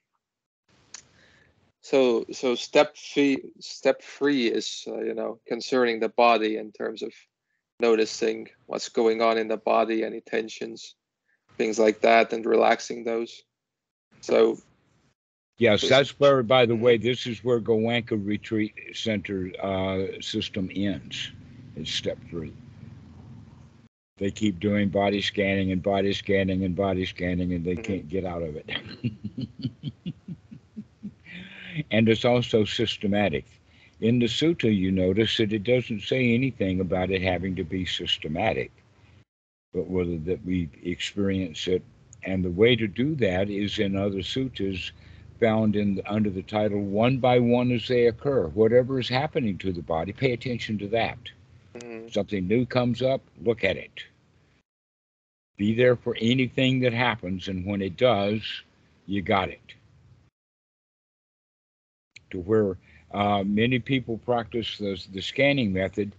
so 1.82 2.26
so 2.32 2.56
step 2.56 2.96
three, 2.98 3.52
step 3.60 4.02
three 4.02 4.48
is 4.48 4.86
uh, 4.88 5.02
you 5.02 5.14
know 5.14 5.40
concerning 5.48 6.00
the 6.00 6.10
body 6.10 6.58
in 6.58 6.72
terms 6.72 7.04
of 7.04 7.12
noticing 7.80 8.48
what's 8.66 8.90
going 8.90 9.22
on 9.22 9.38
in 9.38 9.50
the 9.50 9.58
body, 9.58 10.04
any 10.04 10.22
tensions, 10.22 10.96
things 11.60 11.78
like 11.78 12.02
that, 12.02 12.34
and 12.34 12.48
relaxing 12.48 13.04
those. 13.04 13.44
So, 14.22 14.58
yes, 15.58 15.88
that's 15.88 16.20
where, 16.20 16.44
by 16.44 16.66
the 16.66 16.76
way, 16.76 16.98
this 16.98 17.26
is 17.26 17.44
where 17.44 17.60
Goenka 17.60 18.20
Retreat 18.24 18.74
Center 18.94 19.52
uh, 19.62 20.22
system 20.22 20.70
ends. 20.74 21.32
It's 21.76 21.92
step 21.92 22.18
three. 22.30 22.54
They 24.18 24.30
keep 24.30 24.60
doing 24.60 24.90
body 24.90 25.22
scanning 25.22 25.72
and 25.72 25.82
body 25.82 26.14
scanning 26.14 26.64
and 26.64 26.76
body 26.76 27.06
scanning, 27.06 27.54
and 27.54 27.66
they 27.66 27.74
mm-hmm. 27.74 27.82
can't 27.82 28.10
get 28.10 28.26
out 28.26 28.44
of 28.44 28.56
it. 28.56 28.70
and 31.92 32.08
it's 32.08 32.26
also 32.26 32.64
systematic. 32.64 33.46
In 34.02 34.20
the 34.20 34.28
sutta, 34.28 34.76
you 34.76 34.92
notice 34.92 35.38
that 35.38 35.54
it 35.54 35.64
doesn't 35.64 36.02
say 36.02 36.34
anything 36.34 36.80
about 36.80 37.10
it 37.10 37.22
having 37.22 37.56
to 37.56 37.64
be 37.64 37.86
systematic, 37.86 38.72
but 39.74 39.88
whether 39.88 40.18
that 40.20 40.46
we 40.46 40.70
experience 40.84 41.68
it. 41.68 41.82
And 42.24 42.44
the 42.44 42.52
way 42.52 42.76
to 42.76 42.88
do 42.88 43.16
that 43.16 43.50
is 43.50 43.80
in 43.80 43.96
other 43.96 44.20
suttas 44.20 44.92
found 45.44 45.76
in 45.76 46.02
under 46.06 46.30
the 46.30 46.42
title 46.42 46.82
"One 46.82 47.18
by 47.18 47.38
One 47.40 47.72
as 47.74 47.86
They 47.88 48.08
Occur." 48.08 48.48
Whatever 48.48 49.00
is 49.00 49.10
happening 49.10 49.58
to 49.58 49.74
the 49.74 49.82
body, 49.82 50.14
pay 50.14 50.32
attention 50.32 50.78
to 50.78 50.88
that. 50.90 51.18
Mm-hmm. 51.76 52.08
Something 52.08 52.48
new 52.48 52.66
comes 52.66 53.02
up, 53.02 53.22
look 53.44 53.66
at 53.66 53.76
it. 53.76 54.06
Be 55.58 55.76
there 55.76 55.98
for 55.98 56.16
anything 56.22 56.80
that 56.80 56.94
happens, 56.94 57.50
and 57.50 57.66
when 57.66 57.82
it 57.82 57.98
does, 57.98 58.42
you 59.06 59.22
got 59.22 59.50
it. 59.50 59.74
To 62.32 62.40
where 62.40 62.78
uh, 63.14 63.44
many 63.44 63.80
people 63.80 64.18
practice 64.20 64.78
the, 64.78 64.98
the 65.12 65.22
scanning 65.22 65.74
method. 65.74 66.16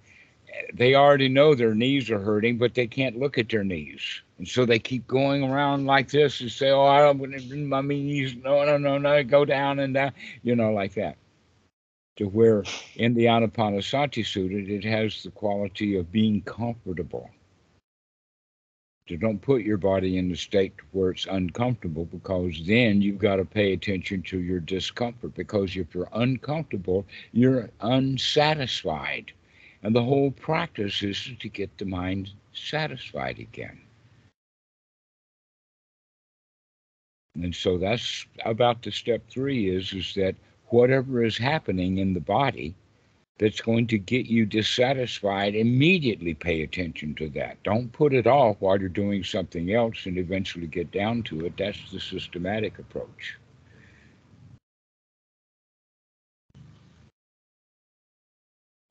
They 0.75 0.95
already 0.95 1.29
know 1.29 1.55
their 1.55 1.75
knees 1.75 2.11
are 2.11 2.21
hurting, 2.21 2.59
but 2.59 2.75
they 2.75 2.87
can't 2.87 3.19
look 3.19 3.39
at 3.39 3.49
their 3.49 3.65
knees. 3.65 4.21
And 4.39 4.49
so 4.49 4.67
they 4.67 4.81
keep 4.81 5.07
going 5.07 5.45
around 5.45 5.87
like 5.87 6.11
this 6.11 6.41
and 6.41 6.51
say, 6.51 6.71
Oh, 6.71 6.85
I 6.85 7.01
don't, 7.01 7.19
want 7.19 7.53
my 7.69 7.81
knees, 7.83 8.35
no, 8.35 8.65
no, 8.65 8.77
no, 8.77 8.99
no, 8.99 9.23
go 9.23 9.45
down 9.45 9.79
and 9.79 9.95
down, 9.95 10.13
you 10.43 10.57
know, 10.57 10.73
like 10.73 10.95
that. 10.95 11.17
To 12.17 12.27
where 12.27 12.65
in 12.97 13.15
the 13.15 13.27
Anapanasati 13.27 14.25
Sutta, 14.25 14.69
it 14.69 14.85
has 14.85 15.23
the 15.23 15.31
quality 15.31 15.97
of 15.97 16.11
being 16.11 16.43
comfortable. 16.43 17.31
To 19.07 19.17
don't 19.17 19.41
put 19.41 19.63
your 19.63 19.77
body 19.77 20.19
in 20.19 20.33
a 20.33 20.37
state 20.37 20.75
where 20.93 21.11
it's 21.11 21.27
uncomfortable 21.27 22.07
because 22.07 22.61
then 22.67 23.03
you've 23.03 23.19
got 23.19 23.37
to 23.37 23.45
pay 23.45 23.73
attention 23.73 24.23
to 24.23 24.41
your 24.41 24.61
discomfort 24.61 25.35
because 25.35 25.77
if 25.77 25.95
you're 25.95 26.09
uncomfortable 26.13 27.07
you're 27.33 27.71
unsatisfied. 27.81 29.33
And 29.83 29.95
the 29.95 30.03
whole 30.03 30.31
practice 30.31 31.03
is 31.03 31.31
to 31.39 31.49
get 31.49 31.77
the 31.77 31.85
mind 31.85 32.31
satisfied 32.55 33.39
again 33.39 33.84
and 37.35 37.55
so 37.55 37.79
that's 37.79 38.27
about 38.45 38.83
the 38.83 38.91
step 38.93 39.23
three 39.29 39.69
is 39.75 39.93
is 39.93 40.15
that 40.15 40.35
whatever 40.67 41.25
is 41.25 41.37
happening 41.37 41.99
in 41.99 42.15
the 42.15 42.21
body 42.21 42.75
that's 43.39 43.61
going 43.61 43.87
to 43.89 43.99
get 43.99 44.27
you 44.27 44.47
dissatisfied, 44.47 45.57
immediately 45.57 46.35
pay 46.35 46.63
attention 46.63 47.15
to 47.17 47.29
that. 47.31 47.61
Don't 47.65 47.91
put 47.93 48.15
it 48.15 48.27
off 48.27 48.57
while 48.61 48.79
you're 48.79 48.89
doing 48.89 49.25
something 49.25 49.73
else 49.73 50.07
and 50.07 50.19
eventually 50.19 50.69
get 50.69 50.93
down 50.93 51.23
to 51.25 51.45
it. 51.47 51.57
That's 51.57 51.91
the 51.91 51.99
systematic 51.99 52.79
approach. 52.79 53.37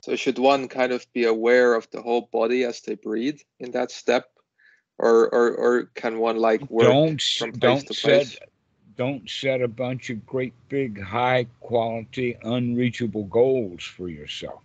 So, 0.02 0.16
should 0.16 0.38
one 0.38 0.68
kind 0.68 0.92
of 0.92 1.10
be 1.14 1.24
aware 1.24 1.74
of 1.74 1.88
the 1.90 2.02
whole 2.02 2.28
body 2.30 2.64
as 2.64 2.82
they 2.82 2.94
breathe 2.94 3.40
in 3.58 3.70
that 3.70 3.90
step? 3.90 4.26
Or, 4.98 5.28
or, 5.34 5.54
or 5.54 5.84
can 5.94 6.18
one 6.18 6.36
like 6.36 6.68
work 6.70 6.84
don't, 6.84 7.20
from 7.20 7.52
place 7.52 7.60
don't 7.60 7.86
to 7.88 8.00
place? 8.00 8.32
Set, 8.32 8.48
don't 8.96 9.28
set 9.28 9.60
a 9.60 9.68
bunch 9.68 10.10
of 10.10 10.24
great 10.24 10.54
big 10.68 11.02
high 11.02 11.46
quality 11.60 12.36
unreachable 12.42 13.24
goals 13.24 13.82
for 13.82 14.08
yourself 14.08 14.60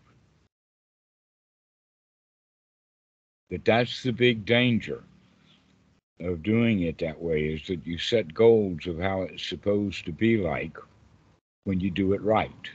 that 3.50 3.66
that's 3.66 4.04
the 4.04 4.12
big 4.12 4.46
danger 4.46 5.04
of 6.20 6.44
doing 6.44 6.82
it 6.82 6.98
that 7.00 7.20
way 7.20 7.46
is 7.46 7.66
that 7.68 7.86
you 7.86 7.98
set 7.98 8.34
goals 8.34 8.86
of 8.88 9.00
how 9.00 9.24
it's 9.24 9.48
supposed 9.48 10.06
to 10.06 10.12
be 10.12 10.38
like 10.38 10.78
when 11.64 11.80
you 11.80 11.90
do 11.90 12.14
it 12.14 12.22
right 12.22 12.70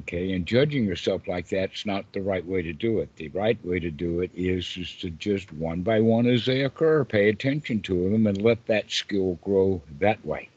Okay, 0.00 0.32
and 0.32 0.44
judging 0.44 0.84
yourself 0.84 1.26
like 1.26 1.48
that's 1.48 1.86
not 1.86 2.04
the 2.12 2.20
right 2.20 2.44
way 2.44 2.60
to 2.62 2.72
do 2.72 3.00
it. 3.00 3.08
The 3.16 3.28
right 3.28 3.58
way 3.64 3.80
to 3.80 3.90
do 3.90 4.20
it 4.20 4.30
is 4.34 4.66
just 4.66 5.00
to 5.00 5.10
just 5.10 5.52
one 5.54 5.80
by 5.80 6.00
one 6.00 6.26
as 6.26 6.44
they 6.44 6.62
occur, 6.62 7.04
pay 7.04 7.30
attention 7.30 7.80
to 7.82 8.10
them 8.10 8.26
and 8.26 8.42
let 8.42 8.66
that 8.66 8.90
skill 8.90 9.38
grow 9.42 9.80
that 9.98 10.24
way. 10.24 10.50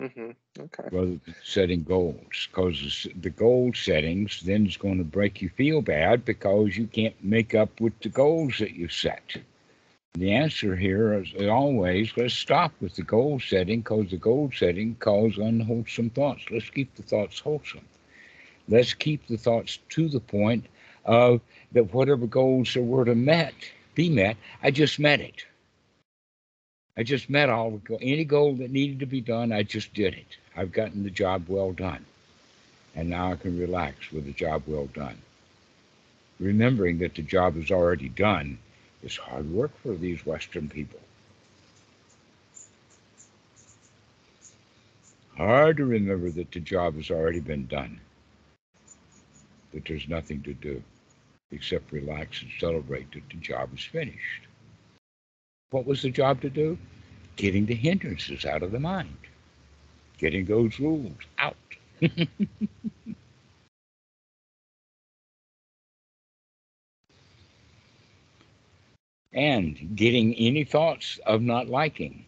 Mm-hmm. 0.00 0.30
Okay. 0.60 0.88
Rather 0.92 1.06
than 1.06 1.34
setting 1.42 1.82
goals, 1.82 2.48
because 2.50 3.06
the 3.18 3.30
goal 3.30 3.72
settings 3.74 4.42
then 4.42 4.66
is 4.66 4.76
going 4.76 4.98
to 4.98 5.04
break 5.04 5.40
you 5.40 5.48
feel 5.48 5.80
bad 5.80 6.24
because 6.26 6.76
you 6.76 6.86
can't 6.86 7.16
make 7.24 7.54
up 7.54 7.80
with 7.80 7.98
the 8.00 8.10
goals 8.10 8.58
that 8.58 8.74
you 8.74 8.88
set. 8.88 9.36
The 10.16 10.32
answer 10.32 10.74
here 10.74 11.12
is 11.12 11.34
always 11.46 12.10
let's 12.16 12.32
stop 12.32 12.72
with 12.80 12.96
the 12.96 13.02
goal 13.02 13.38
setting 13.38 13.80
because 13.80 14.10
the 14.10 14.16
goal 14.16 14.50
setting 14.50 14.94
causes 14.94 15.36
unwholesome 15.36 16.08
thoughts. 16.08 16.42
Let's 16.50 16.70
keep 16.70 16.94
the 16.94 17.02
thoughts 17.02 17.38
wholesome. 17.38 17.84
Let's 18.66 18.94
keep 18.94 19.26
the 19.26 19.36
thoughts 19.36 19.78
to 19.90 20.08
the 20.08 20.20
point 20.20 20.64
of 21.04 21.42
that 21.72 21.92
whatever 21.92 22.26
goals 22.26 22.72
there 22.72 22.82
were 22.82 23.04
to 23.04 23.14
met 23.14 23.52
be 23.94 24.08
met, 24.08 24.38
I 24.62 24.70
just 24.70 24.98
met 24.98 25.20
it. 25.20 25.44
I 26.96 27.02
just 27.02 27.28
met 27.28 27.50
all 27.50 27.72
the 27.72 27.98
any 28.00 28.24
goal 28.24 28.54
that 28.54 28.70
needed 28.70 29.00
to 29.00 29.06
be 29.06 29.20
done. 29.20 29.52
I 29.52 29.64
just 29.64 29.92
did 29.92 30.14
it. 30.14 30.38
I've 30.56 30.72
gotten 30.72 31.02
the 31.02 31.10
job 31.10 31.44
well 31.46 31.72
done, 31.72 32.06
and 32.94 33.10
now 33.10 33.32
I 33.32 33.36
can 33.36 33.58
relax 33.58 34.10
with 34.10 34.24
the 34.24 34.32
job 34.32 34.62
well 34.66 34.86
done. 34.86 35.18
Remembering 36.40 37.00
that 37.00 37.14
the 37.14 37.22
job 37.22 37.58
is 37.58 37.70
already 37.70 38.08
done 38.08 38.56
it's 39.06 39.16
hard 39.16 39.48
work 39.52 39.70
for 39.84 39.94
these 39.94 40.26
Western 40.26 40.68
people. 40.68 40.98
Hard 45.36 45.76
to 45.76 45.84
remember 45.84 46.28
that 46.30 46.50
the 46.50 46.58
job 46.58 46.96
has 46.96 47.10
already 47.10 47.38
been 47.38 47.66
done, 47.68 48.00
that 49.72 49.84
there's 49.84 50.08
nothing 50.08 50.42
to 50.42 50.54
do 50.54 50.82
except 51.52 51.92
relax 51.92 52.42
and 52.42 52.50
celebrate 52.58 53.12
that 53.12 53.28
the 53.30 53.36
job 53.36 53.68
is 53.72 53.84
finished. 53.84 54.48
What 55.70 55.86
was 55.86 56.02
the 56.02 56.10
job 56.10 56.40
to 56.40 56.50
do? 56.50 56.76
Getting 57.36 57.66
the 57.66 57.76
hindrances 57.76 58.44
out 58.44 58.64
of 58.64 58.72
the 58.72 58.80
mind, 58.80 59.18
getting 60.18 60.46
those 60.46 60.80
rules 60.80 61.12
out. 61.38 61.56
and 69.36 69.94
getting 69.94 70.34
any 70.34 70.64
thoughts 70.64 71.20
of 71.26 71.42
not 71.42 71.68
liking. 71.68 72.24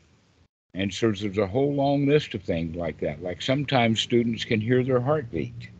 And 0.75 0.92
so 0.92 1.11
there's 1.11 1.38
a 1.38 1.47
whole 1.47 1.75
long 1.75 2.07
list 2.07 2.35
of 2.35 2.42
things 2.42 2.77
like 2.77 3.01
that. 3.01 3.23
Like 3.23 3.40
sometimes 3.40 4.01
students 4.01 4.44
can 4.44 4.61
hear 4.61 4.85
their 4.85 5.01
heartbeat. 5.01 5.71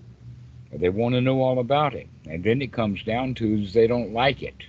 They 0.73 0.89
want 0.89 1.15
to 1.15 1.21
know 1.21 1.43
all 1.43 1.61
about 1.61 1.95
it. 1.95 2.09
And 2.27 2.43
then 2.43 2.63
it 2.63 2.73
comes 2.73 3.03
down 3.03 3.35
to 3.35 3.63
is 3.63 3.73
they 3.73 3.87
don't 3.87 4.13
like 4.13 4.43
it. 4.43 4.65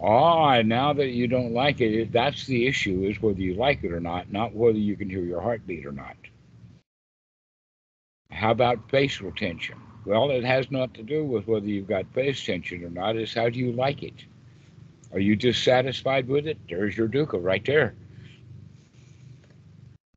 Ah, 0.00 0.62
now 0.62 0.92
that 0.94 1.10
you 1.10 1.28
don't 1.28 1.52
like 1.52 1.80
it, 1.80 2.10
that's 2.10 2.46
the 2.46 2.66
issue 2.66 3.04
is 3.04 3.22
whether 3.22 3.40
you 3.40 3.54
like 3.54 3.84
it 3.84 3.92
or 3.92 4.00
not, 4.00 4.32
not 4.32 4.54
whether 4.54 4.78
you 4.78 4.96
can 4.96 5.08
hear 5.08 5.22
your 5.22 5.40
heartbeat 5.40 5.86
or 5.86 5.92
not. 5.92 6.16
How 8.30 8.50
about 8.50 8.90
facial 8.90 9.30
tension? 9.32 9.78
Well, 10.04 10.30
it 10.30 10.42
has 10.42 10.70
not 10.70 10.94
to 10.94 11.02
do 11.02 11.24
with 11.24 11.46
whether 11.46 11.66
you've 11.66 11.86
got 11.86 12.12
face 12.14 12.44
tension 12.44 12.82
or 12.82 12.90
not, 12.90 13.16
it's 13.16 13.34
how 13.34 13.50
do 13.50 13.58
you 13.58 13.72
like 13.72 14.02
it? 14.02 14.24
Are 15.12 15.20
you 15.20 15.36
dissatisfied 15.36 16.26
with 16.26 16.46
it? 16.46 16.58
There's 16.68 16.96
your 16.96 17.08
dukkha 17.08 17.42
right 17.42 17.64
there. 17.64 17.94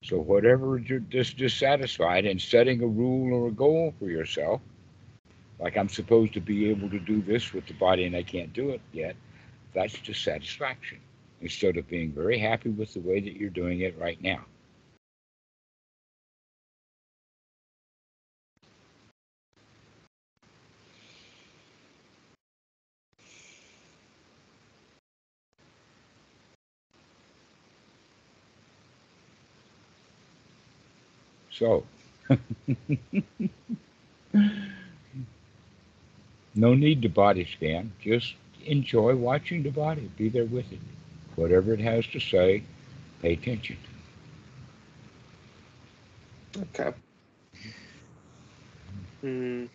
So 0.04 0.20
whatever 0.20 0.78
you're 0.78 1.00
just 1.00 1.38
dissatisfied 1.38 2.26
and 2.26 2.40
setting 2.40 2.82
a 2.82 2.88
rule 2.88 3.34
or 3.34 3.48
a 3.48 3.52
goal 3.52 3.94
for 4.00 4.06
yourself, 4.06 4.62
like 5.60 5.78
I'm 5.78 5.90
supposed 5.90 6.34
to 6.34 6.42
be 6.42 6.70
able 6.70 6.90
to 6.90 7.00
do 7.00 7.22
this 7.22 7.54
with 7.54 7.66
the 7.66 7.74
body 7.74 8.06
and 8.06 8.16
I 8.16 8.24
can't 8.24 8.54
do 8.54 8.70
it 8.70 8.82
yet, 8.94 9.16
that's 9.74 10.00
dissatisfaction 10.00 11.00
instead 11.42 11.78
of 11.78 11.88
being 11.88 12.12
very 12.12 12.38
happy 12.38 12.70
with 12.70 12.94
the 12.94 13.00
way 13.02 13.20
that 13.20 13.36
you're 13.36 13.50
doing 13.50 13.82
it 13.82 13.98
right 14.00 14.22
now. 14.22 14.46
So, 31.58 31.84
No 36.56 36.74
need 36.74 37.02
to 37.02 37.10
body 37.10 37.46
scan. 37.46 37.92
Just 38.02 38.34
enjoy 38.66 39.16
watching 39.16 39.64
the 39.64 39.72
body. 39.72 40.10
Be 40.18 40.30
there 40.30 40.46
with 40.46 40.72
it. 40.72 40.80
Whatever 41.36 41.74
it 41.74 41.82
has 41.82 42.08
to 42.08 42.20
say, 42.20 42.64
pay 43.22 43.34
attention. 43.34 43.78
Okay. 46.58 46.94
Mm. 49.24 49.68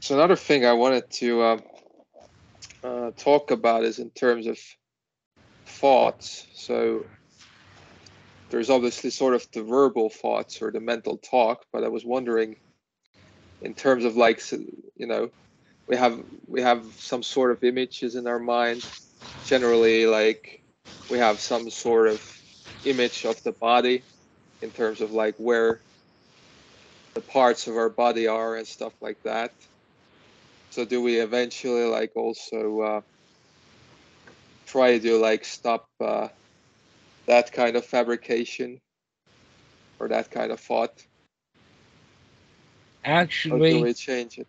So 0.00 0.14
another 0.16 0.36
thing 0.36 0.66
I 0.66 0.74
wanted 0.74 1.10
to 1.12 1.40
uh, 1.40 1.58
uh, 2.84 3.10
talk 3.16 3.50
about 3.50 3.84
is 3.84 3.98
in 3.98 4.10
terms 4.10 4.46
of 4.46 4.58
thoughts. 5.64 6.46
So 6.54 7.06
there's 8.52 8.68
obviously 8.68 9.08
sort 9.08 9.34
of 9.34 9.46
the 9.54 9.62
verbal 9.62 10.10
thoughts 10.10 10.60
or 10.60 10.70
the 10.70 10.78
mental 10.78 11.16
talk, 11.16 11.64
but 11.72 11.84
I 11.84 11.88
was 11.88 12.04
wondering, 12.04 12.56
in 13.62 13.72
terms 13.74 14.04
of 14.04 14.14
like, 14.14 14.42
you 14.52 15.06
know, 15.06 15.30
we 15.88 15.96
have 15.96 16.22
we 16.46 16.60
have 16.60 16.84
some 16.98 17.22
sort 17.22 17.50
of 17.50 17.64
images 17.64 18.14
in 18.14 18.26
our 18.26 18.38
mind. 18.38 18.86
Generally, 19.46 20.06
like 20.06 20.62
we 21.10 21.16
have 21.16 21.40
some 21.40 21.70
sort 21.70 22.08
of 22.08 22.22
image 22.84 23.24
of 23.24 23.42
the 23.42 23.52
body 23.52 24.02
in 24.60 24.70
terms 24.70 25.00
of 25.00 25.12
like 25.12 25.34
where 25.38 25.80
the 27.14 27.22
parts 27.22 27.66
of 27.68 27.76
our 27.76 27.88
body 27.88 28.28
are 28.28 28.56
and 28.56 28.66
stuff 28.66 28.92
like 29.00 29.18
that. 29.24 29.50
So 30.70 30.84
do 30.84 31.00
we 31.00 31.20
eventually 31.20 31.86
like 31.86 32.12
also 32.16 32.80
uh, 32.80 33.00
try 34.66 34.98
to 34.98 35.18
like 35.18 35.46
stop 35.46 35.86
uh, 36.00 36.28
that 37.26 37.52
kind 37.52 37.76
of 37.76 37.84
fabrication 37.84 38.80
or 39.98 40.08
that 40.08 40.30
kind 40.30 40.50
of 40.52 40.60
thought? 40.60 41.06
Actually, 43.04 43.72
or 43.72 43.78
do 43.78 43.84
we 43.84 43.94
change 43.94 44.38
it? 44.38 44.48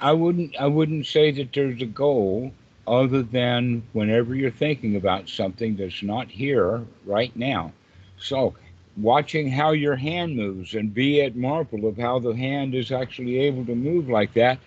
I 0.00 0.12
wouldn't. 0.12 0.56
I 0.56 0.66
wouldn't 0.66 1.06
say 1.06 1.30
that 1.32 1.52
there's 1.52 1.80
a 1.82 1.86
goal 1.86 2.52
other 2.86 3.22
than 3.22 3.82
whenever 3.92 4.34
you're 4.34 4.50
thinking 4.50 4.96
about 4.96 5.28
something 5.28 5.76
that's 5.76 6.02
not 6.02 6.30
here 6.30 6.84
right 7.06 7.34
now. 7.36 7.72
So, 8.18 8.54
watching 8.96 9.50
how 9.50 9.72
your 9.72 9.96
hand 9.96 10.36
moves 10.36 10.74
and 10.74 10.92
be 10.92 11.22
at 11.22 11.36
marvel 11.36 11.86
of 11.86 11.96
how 11.96 12.18
the 12.18 12.32
hand 12.32 12.74
is 12.74 12.92
actually 12.92 13.38
able 13.40 13.64
to 13.66 13.74
move 13.74 14.08
like 14.08 14.34
that. 14.34 14.58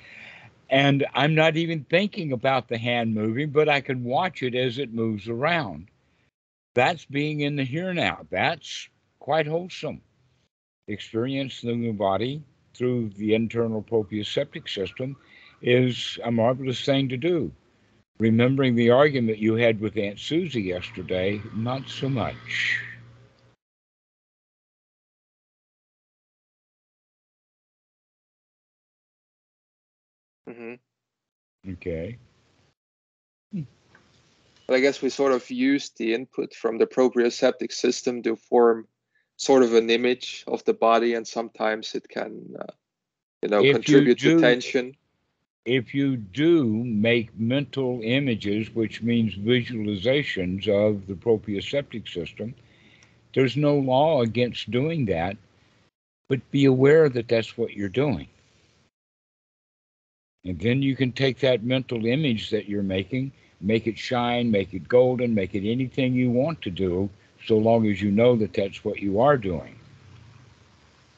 And 0.69 1.05
I'm 1.13 1.33
not 1.33 1.55
even 1.55 1.85
thinking 1.85 2.33
about 2.33 2.67
the 2.67 2.77
hand 2.77 3.13
moving, 3.13 3.51
but 3.51 3.69
I 3.69 3.79
can 3.79 4.03
watch 4.03 4.43
it 4.43 4.53
as 4.53 4.79
it 4.79 4.93
moves 4.93 5.29
around. 5.29 5.87
That's 6.77 7.05
being 7.05 7.39
in 7.39 7.55
the 7.55 7.63
here 7.63 7.91
now. 7.91 8.27
That's 8.29 8.87
quite 9.17 9.47
wholesome. 9.47 9.99
Experiencing 10.87 11.71
the 11.71 11.75
new 11.75 11.93
body 11.93 12.43
through 12.75 13.09
the 13.17 13.33
internal 13.33 13.81
proprioceptive 13.81 14.69
system 14.69 15.15
is 15.59 16.19
a 16.23 16.31
marvelous 16.31 16.85
thing 16.85 17.09
to 17.09 17.17
do. 17.17 17.51
Remembering 18.19 18.75
the 18.75 18.91
argument 18.91 19.39
you 19.39 19.55
had 19.55 19.81
with 19.81 19.97
Aunt 19.97 20.19
Susie 20.19 20.61
yesterday, 20.61 21.41
not 21.55 21.89
so 21.89 22.09
much. 22.09 22.79
Mm-hmm. 30.47 31.71
Okay. 31.71 32.19
But 34.67 34.75
I 34.75 34.79
guess 34.81 35.01
we 35.01 35.09
sort 35.09 35.31
of 35.31 35.49
use 35.49 35.89
the 35.89 36.13
input 36.13 36.53
from 36.53 36.77
the 36.77 36.85
proprioceptive 36.85 37.71
system 37.71 38.21
to 38.23 38.35
form 38.35 38.87
sort 39.37 39.63
of 39.63 39.73
an 39.73 39.89
image 39.89 40.43
of 40.47 40.63
the 40.65 40.73
body, 40.73 41.13
and 41.13 41.25
sometimes 41.25 41.95
it 41.95 42.09
can, 42.09 42.55
uh, 42.59 42.73
you 43.41 43.49
know, 43.49 43.63
if 43.63 43.75
contribute 43.75 44.21
you 44.21 44.31
do, 44.31 44.35
to 44.35 44.41
tension. 44.41 44.95
If 45.65 45.93
you 45.93 46.17
do 46.17 46.65
make 46.65 47.37
mental 47.39 48.01
images, 48.03 48.73
which 48.73 49.01
means 49.01 49.35
visualizations 49.35 50.67
of 50.67 51.07
the 51.07 51.13
proprioceptive 51.13 52.07
system, 52.11 52.53
there's 53.33 53.55
no 53.55 53.75
law 53.77 54.21
against 54.21 54.71
doing 54.71 55.05
that, 55.05 55.37
but 56.27 56.51
be 56.51 56.65
aware 56.65 57.07
that 57.09 57.27
that's 57.27 57.57
what 57.57 57.73
you're 57.73 57.89
doing. 57.89 58.27
And 60.43 60.59
then 60.59 60.81
you 60.81 60.95
can 60.95 61.11
take 61.11 61.39
that 61.39 61.63
mental 61.63 62.05
image 62.05 62.49
that 62.49 62.67
you're 62.67 62.83
making, 62.83 63.31
make 63.61 63.87
it 63.87 63.97
shine, 63.97 64.51
make 64.51 64.73
it 64.73 64.87
golden, 64.87 65.33
make 65.33 65.55
it 65.55 65.69
anything 65.69 66.13
you 66.13 66.29
want 66.29 66.61
to 66.61 66.69
do, 66.69 67.09
so 67.45 67.57
long 67.57 67.87
as 67.87 68.01
you 68.01 68.11
know 68.11 68.35
that 68.35 68.53
that's 68.53 68.83
what 68.83 68.99
you 68.99 69.19
are 69.19 69.37
doing. 69.37 69.75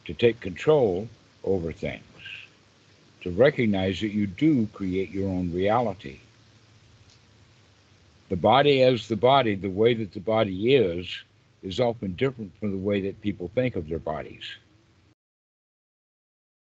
To 0.05 0.13
take 0.13 0.39
control 0.39 1.07
over 1.43 1.71
things, 1.71 2.03
to 3.21 3.31
recognize 3.31 3.99
that 4.01 4.11
you 4.11 4.27
do 4.27 4.67
create 4.67 5.11
your 5.11 5.29
own 5.29 5.53
reality. 5.53 6.19
The 8.29 8.35
body 8.35 8.83
as 8.83 9.07
the 9.07 9.15
body, 9.15 9.55
the 9.55 9.69
way 9.69 9.93
that 9.95 10.13
the 10.13 10.19
body 10.19 10.75
is, 10.75 11.07
is 11.63 11.79
often 11.79 12.13
different 12.13 12.57
from 12.59 12.71
the 12.71 12.77
way 12.77 13.01
that 13.01 13.21
people 13.21 13.51
think 13.53 13.75
of 13.75 13.89
their 13.89 13.99
bodies. 13.99 14.43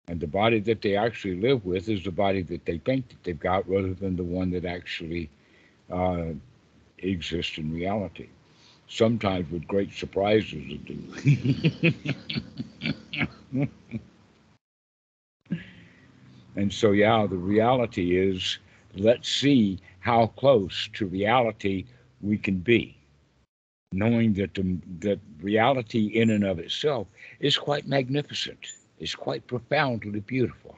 And 0.07 0.19
the 0.19 0.27
body 0.27 0.59
that 0.61 0.81
they 0.81 0.95
actually 0.95 1.39
live 1.39 1.65
with 1.65 1.87
is 1.87 2.03
the 2.03 2.11
body 2.11 2.41
that 2.43 2.65
they 2.65 2.79
think 2.79 3.09
that 3.09 3.23
they've 3.23 3.39
got 3.39 3.69
rather 3.69 3.93
than 3.93 4.15
the 4.15 4.23
one 4.23 4.49
that 4.51 4.65
actually 4.65 5.29
uh, 5.91 6.33
exists 6.99 7.57
in 7.57 7.73
reality. 7.73 8.27
Sometimes 8.87 9.51
with 9.51 9.67
great 9.67 9.93
surprises 9.93 10.79
do. 10.85 11.03
and 16.55 16.73
so, 16.73 16.91
yeah, 16.91 17.27
the 17.27 17.37
reality 17.37 18.17
is 18.17 18.57
let's 18.95 19.29
see 19.29 19.79
how 19.99 20.27
close 20.27 20.89
to 20.93 21.05
reality 21.05 21.85
we 22.21 22.37
can 22.37 22.57
be 22.57 22.99
knowing 23.91 24.33
that 24.33 24.53
the, 24.53 24.77
that 24.99 25.19
reality 25.41 26.07
in 26.07 26.29
and 26.29 26.43
of 26.43 26.59
itself 26.59 27.07
is 27.39 27.57
quite 27.57 27.87
magnificent 27.87 28.73
is 28.99 29.15
quite 29.15 29.45
profoundly 29.47 30.19
beautiful, 30.19 30.75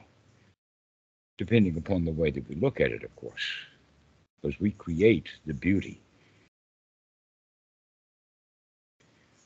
depending 1.38 1.76
upon 1.76 2.04
the 2.04 2.12
way 2.12 2.30
that 2.30 2.48
we 2.48 2.54
look 2.54 2.80
at 2.80 2.92
it, 2.92 3.02
of 3.02 3.14
course, 3.16 3.42
because 4.42 4.58
we 4.60 4.72
create 4.72 5.28
the 5.46 5.54
beauty. 5.54 6.00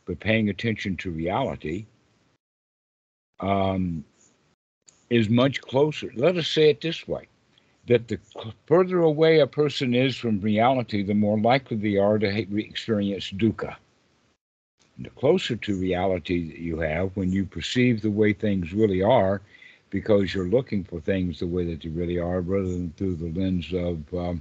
But 0.06 0.20
paying 0.20 0.48
attention 0.48 0.96
to 0.98 1.10
reality 1.10 1.86
um, 3.40 4.04
is 5.10 5.28
much 5.28 5.60
closer. 5.60 6.10
Let 6.14 6.36
us 6.36 6.48
say 6.48 6.70
it 6.70 6.80
this 6.80 7.06
way 7.06 7.28
that 7.86 8.08
the 8.08 8.18
further 8.66 9.00
away 9.00 9.40
a 9.40 9.46
person 9.46 9.94
is 9.94 10.16
from 10.16 10.40
reality, 10.40 11.02
the 11.02 11.14
more 11.14 11.38
likely 11.38 11.76
they 11.76 11.96
are 11.98 12.18
to 12.18 12.58
experience 12.58 13.30
dukkha 13.30 13.76
the 14.98 15.10
closer 15.10 15.56
to 15.56 15.76
reality 15.76 16.48
that 16.48 16.58
you 16.58 16.78
have 16.78 17.14
when 17.16 17.30
you 17.30 17.44
perceive 17.44 18.00
the 18.00 18.10
way 18.10 18.32
things 18.32 18.72
really 18.72 19.02
are 19.02 19.42
because 19.90 20.34
you're 20.34 20.48
looking 20.48 20.82
for 20.84 21.00
things 21.00 21.38
the 21.38 21.46
way 21.46 21.64
that 21.64 21.82
they 21.82 21.88
really 21.88 22.18
are 22.18 22.40
rather 22.40 22.68
than 22.68 22.92
through 22.96 23.14
the 23.16 23.30
lens 23.38 23.72
of 23.74 23.98
um, 24.14 24.40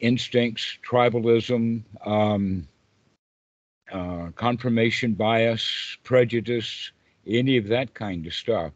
instincts 0.00 0.78
tribalism 0.88 1.82
um, 2.06 2.66
uh, 3.92 4.28
confirmation 4.36 5.14
bias 5.14 5.96
prejudice 6.04 6.92
any 7.26 7.56
of 7.56 7.68
that 7.68 7.92
kind 7.94 8.26
of 8.26 8.32
stuff 8.32 8.72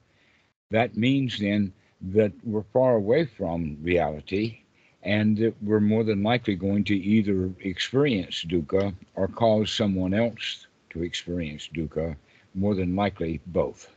that 0.70 0.96
means 0.96 1.38
then 1.38 1.72
that 2.00 2.32
we're 2.44 2.64
far 2.72 2.96
away 2.96 3.24
from 3.24 3.78
reality 3.82 4.58
and 5.04 5.36
that 5.36 5.54
we're 5.62 5.80
more 5.80 6.02
than 6.02 6.22
likely 6.22 6.54
going 6.54 6.82
to 6.84 6.96
either 6.96 7.50
experience 7.60 8.44
dukkha 8.44 8.94
or 9.14 9.28
cause 9.28 9.70
someone 9.70 10.14
else 10.14 10.66
to 10.90 11.02
experience 11.02 11.68
dukkha, 11.74 12.16
more 12.54 12.74
than 12.74 12.96
likely 12.96 13.40
both. 13.46 13.93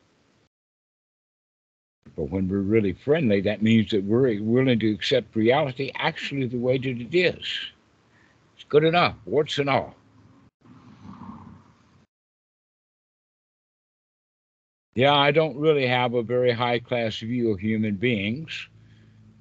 But 2.15 2.29
when 2.29 2.47
we're 2.47 2.59
really 2.59 2.93
friendly, 2.93 3.41
that 3.41 3.61
means 3.61 3.91
that 3.91 4.03
we're 4.03 4.41
willing 4.41 4.79
to 4.79 4.91
accept 4.91 5.35
reality 5.35 5.91
actually 5.95 6.47
the 6.47 6.57
way 6.57 6.77
that 6.77 6.87
it 6.87 7.15
is. 7.15 7.45
It's 8.55 8.65
good 8.69 8.83
enough, 8.83 9.15
warts 9.25 9.57
and 9.59 9.69
all. 9.69 9.95
Yeah, 14.95 15.13
I 15.13 15.31
don't 15.31 15.57
really 15.57 15.85
have 15.87 16.15
a 16.15 16.23
very 16.23 16.51
high 16.51 16.79
class 16.79 17.19
view 17.19 17.51
of 17.51 17.59
human 17.59 17.95
beings 17.97 18.67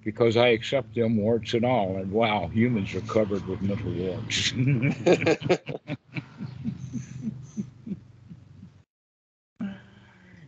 because 0.05 0.37
I 0.37 0.49
accept 0.49 0.95
them 0.95 1.17
warts 1.17 1.55
and 1.55 1.65
all. 1.65 1.97
And 1.97 2.13
wow, 2.13 2.49
humans 2.49 2.95
are 2.95 3.01
covered 3.03 3.47
with 3.49 3.63
mental 3.63 3.93
warts. 3.93 4.53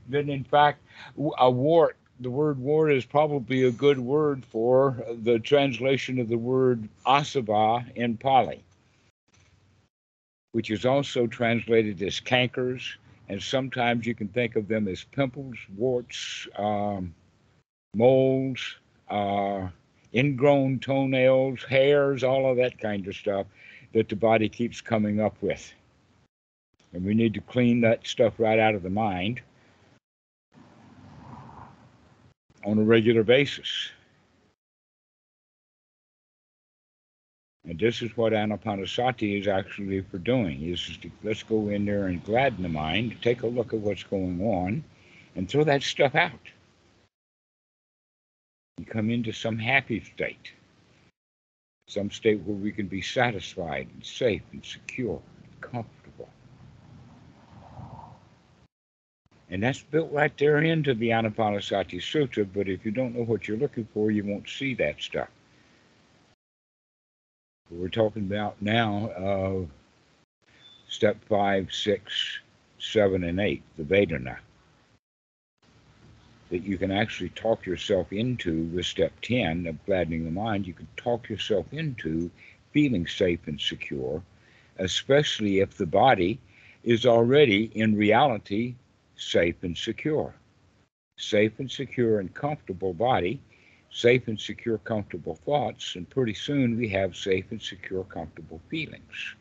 then, 0.09 0.31
in 0.31 0.45
fact, 0.45 0.83
a 1.39 1.51
wart, 1.51 1.98
the 2.21 2.31
word 2.31 2.59
wart 2.59 2.93
is 2.93 3.05
probably 3.05 3.65
a 3.65 3.71
good 3.71 3.99
word 3.99 4.45
for 4.45 5.05
the 5.23 5.39
translation 5.39 6.19
of 6.19 6.29
the 6.29 6.39
word 6.39 6.89
asava 7.07 7.85
in 7.95 8.17
Pali, 8.17 8.63
which 10.53 10.71
is 10.71 10.85
also 10.85 11.27
translated 11.27 12.03
as 12.03 12.21
cankers 12.21 12.97
And 13.29 13.43
sometimes 13.43 14.07
you 14.07 14.15
can 14.15 14.29
think 14.29 14.57
of 14.57 14.69
them 14.69 14.89
as 14.89 15.05
pimples, 15.05 15.57
warts, 15.77 16.49
um, 16.57 17.15
moles, 17.95 18.77
uh, 19.09 19.69
ingrown 20.15 20.79
toenails, 20.81 21.63
hairs, 21.65 22.25
all 22.25 22.51
of 22.51 22.57
that 22.57 22.79
kind 22.79 23.07
of 23.07 23.15
stuff 23.15 23.47
that 23.93 24.09
the 24.09 24.17
body 24.17 24.49
keeps 24.49 24.81
coming 24.81 25.21
up 25.21 25.37
with. 25.43 25.73
And 26.93 27.05
we 27.05 27.15
need 27.15 27.35
to 27.35 27.41
clean 27.43 27.83
that 27.83 28.07
stuff 28.07 28.35
right 28.39 28.59
out 28.59 28.75
of 28.75 28.83
the 28.83 28.91
mind 28.91 29.43
on 32.65 32.79
a 32.79 32.83
regular 32.83 33.23
basis. 33.23 33.91
And 37.69 37.79
this 37.79 38.01
is 38.01 38.17
what 38.17 38.33
Anapanasati 38.33 39.41
is 39.41 39.47
actually 39.47 40.01
for 40.01 40.19
doing. 40.19 40.63
Is 40.63 40.97
to, 41.03 41.11
let's 41.23 41.43
go 41.43 41.69
in 41.69 41.85
there 41.85 42.07
and 42.07 42.25
gladden 42.25 42.63
the 42.63 42.69
mind, 42.69 43.17
take 43.21 43.43
a 43.43 43.47
look 43.47 43.75
at 43.75 43.81
what's 43.81 44.05
going 44.05 44.41
on, 44.41 44.83
and 45.37 45.49
throw 45.49 45.65
that 45.65 45.83
stuff 45.83 46.15
out. 46.15 46.33
And 48.79 48.87
come 48.87 49.11
into 49.11 49.33
some 49.33 49.59
happy 49.59 50.03
state. 50.15 50.53
Some 51.89 52.11
state 52.11 52.41
where 52.41 52.57
we 52.57 52.73
can 52.73 52.87
be 52.87 53.03
satisfied 53.03 53.89
and 53.93 54.05
safe 54.05 54.43
and 54.53 54.65
secure 54.65 55.21
and 55.43 55.61
comfortable. 55.61 55.98
And 59.51 59.63
that's 59.63 59.83
built 59.83 60.13
right 60.13 60.37
there 60.37 60.59
into 60.59 60.95
the 60.95 61.09
Anapanasati 61.09 62.03
Sutra, 62.03 62.45
but 62.45 62.69
if 62.69 62.85
you 62.85 62.91
don't 62.91 63.15
know 63.15 63.25
what 63.25 63.49
you're 63.49 63.57
looking 63.57 63.89
for, 63.95 64.11
you 64.11 64.25
won't 64.25 64.49
see 64.49 64.75
that 64.75 65.01
stuff. 65.01 65.29
We're 67.71 67.89
talking 67.89 68.23
about 68.23 68.61
now 68.61 69.09
uh, 69.09 69.67
step 70.89 71.17
five, 71.29 71.73
six, 71.73 72.41
seven, 72.79 73.25
and 73.25 73.41
eight, 73.41 73.63
the 73.77 73.85
Vedana. 73.85 74.37
That 76.51 76.63
you 76.63 76.79
can 76.79 76.91
actually 76.91 77.29
talk 77.31 77.67
yourself 77.67 78.13
into 78.13 78.65
with 78.75 78.87
step 78.87 79.13
10 79.23 79.67
of 79.67 79.85
gladdening 79.85 80.25
the 80.25 80.31
mind. 80.31 80.67
You 80.67 80.73
can 80.73 80.89
talk 80.97 81.29
yourself 81.29 81.67
into 81.73 82.31
feeling 82.73 83.07
safe 83.07 83.41
and 83.47 83.61
secure, 83.61 84.23
especially 84.79 85.61
if 85.61 85.77
the 85.77 85.87
body 85.87 86.39
is 86.85 87.05
already 87.05 87.71
in 87.75 87.97
reality 87.97 88.75
safe 89.19 89.57
and 89.63 89.77
secure. 89.77 90.35
Safe 91.19 91.59
and 91.59 91.71
secure 91.71 92.21
and 92.21 92.33
comfortable 92.33 92.95
body, 92.95 93.41
safe 93.91 94.29
and 94.29 94.41
secure, 94.41 94.79
comfortable 94.79 95.35
thoughts, 95.35 95.97
and 95.97 96.09
pretty 96.09 96.35
soon 96.35 96.79
we 96.79 96.89
have 96.89 97.17
safe 97.17 97.45
and 97.51 97.61
secure, 97.61 98.05
comfortable 98.05 98.61
feelings. 98.71 99.35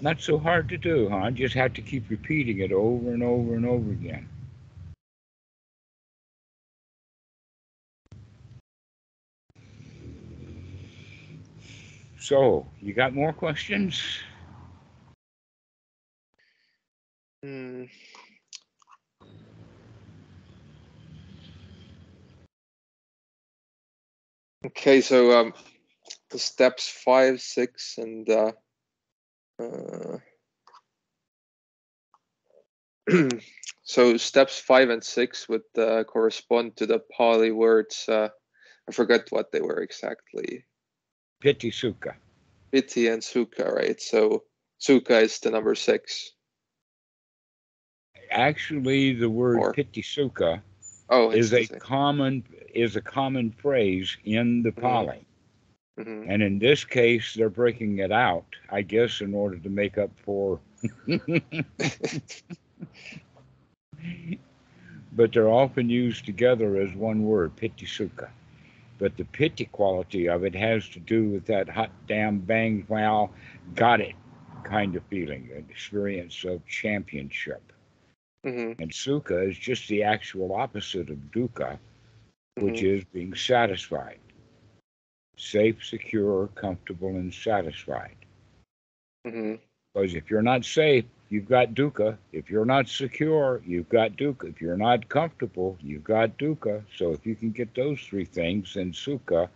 Not 0.00 0.20
so 0.20 0.38
hard 0.38 0.68
to 0.68 0.76
do, 0.76 1.08
huh? 1.08 1.30
Just 1.30 1.54
have 1.54 1.72
to 1.74 1.80
keep 1.80 2.10
repeating 2.10 2.58
it 2.58 2.72
over 2.72 3.14
and 3.14 3.22
over 3.22 3.54
and 3.54 3.64
over 3.64 3.90
again. 3.90 4.28
So, 12.24 12.66
you 12.80 12.94
got 12.94 13.12
more 13.12 13.34
questions? 13.34 14.02
Hmm. 17.42 17.84
Okay, 24.64 25.02
so 25.02 25.38
um, 25.38 25.52
the 26.30 26.38
steps 26.38 26.88
five, 26.88 27.42
six, 27.42 27.98
and 27.98 28.26
uh, 28.30 28.52
uh, 29.60 30.16
so 33.82 34.16
steps 34.16 34.58
five 34.58 34.88
and 34.88 35.04
six 35.04 35.46
would 35.46 35.68
uh, 35.76 36.04
correspond 36.04 36.74
to 36.78 36.86
the 36.86 37.00
Pali 37.14 37.50
words. 37.50 38.08
Uh, 38.08 38.30
I 38.88 38.92
forget 38.92 39.26
what 39.28 39.52
they 39.52 39.60
were 39.60 39.82
exactly. 39.82 40.64
Piti 41.44 41.70
Sukha. 41.70 42.14
Piti 42.72 43.06
and 43.08 43.20
Sukha, 43.20 43.70
right? 43.70 44.00
So 44.00 44.44
Sukha 44.80 45.20
is 45.22 45.38
the 45.40 45.50
number 45.50 45.74
six. 45.74 46.32
Actually, 48.30 49.12
the 49.12 49.28
word 49.28 49.58
or, 49.58 49.74
Piti 49.74 50.00
Sukha 50.00 50.62
oh, 51.10 51.30
is 51.32 51.52
a 51.52 51.66
common 51.66 52.44
is 52.74 52.96
a 52.96 53.02
common 53.02 53.50
phrase 53.50 54.16
in 54.24 54.62
the 54.62 54.70
mm-hmm. 54.70 54.80
Pali. 54.80 55.26
Mm-hmm. 56.00 56.30
And 56.30 56.42
in 56.42 56.58
this 56.58 56.82
case, 56.82 57.34
they're 57.34 57.50
breaking 57.50 57.98
it 57.98 58.10
out, 58.10 58.46
I 58.70 58.80
guess, 58.80 59.20
in 59.20 59.34
order 59.34 59.58
to 59.58 59.68
make 59.68 59.98
up 59.98 60.12
for. 60.24 60.60
but 65.12 65.32
they're 65.34 65.50
often 65.50 65.90
used 65.90 66.24
together 66.24 66.80
as 66.80 66.94
one 66.94 67.22
word, 67.22 67.54
piti 67.54 67.84
sukha. 67.84 68.30
But 68.98 69.16
the 69.16 69.24
piti 69.24 69.66
quality 69.66 70.28
of 70.28 70.44
it 70.44 70.54
has 70.54 70.88
to 70.90 71.00
do 71.00 71.28
with 71.30 71.46
that 71.46 71.68
hot 71.68 71.90
damn 72.06 72.38
bang 72.38 72.86
wow, 72.88 73.30
got 73.74 74.00
it 74.00 74.14
kind 74.62 74.96
of 74.96 75.02
feeling, 75.10 75.50
an 75.54 75.66
experience 75.68 76.44
of 76.44 76.66
championship. 76.66 77.72
Mm-hmm. 78.46 78.80
And 78.80 78.90
sukha 78.90 79.50
is 79.50 79.58
just 79.58 79.88
the 79.88 80.02
actual 80.02 80.54
opposite 80.54 81.10
of 81.10 81.18
dukkha, 81.34 81.78
which 82.58 82.76
mm-hmm. 82.76 82.98
is 82.98 83.04
being 83.04 83.34
satisfied 83.34 84.18
safe, 85.36 85.84
secure, 85.84 86.48
comfortable, 86.54 87.08
and 87.08 87.32
satisfied. 87.32 88.16
Mm-hmm. 89.26 89.54
Because 89.94 90.14
if 90.14 90.30
you're 90.30 90.42
not 90.42 90.64
safe, 90.64 91.04
you've 91.28 91.48
got 91.48 91.74
dukkha. 91.74 92.16
If 92.32 92.50
you're 92.50 92.64
not 92.64 92.88
secure, 92.88 93.62
you've 93.64 93.88
got 93.88 94.12
dukkha. 94.12 94.50
If 94.50 94.60
you're 94.60 94.76
not 94.76 95.08
comfortable, 95.08 95.76
you've 95.80 96.04
got 96.04 96.36
dukkha. 96.36 96.82
So 96.96 97.12
if 97.12 97.24
you 97.24 97.34
can 97.34 97.52
get 97.52 97.74
those 97.74 98.00
three 98.00 98.24
things, 98.24 98.74
then 98.74 98.92
sukha 98.92 99.48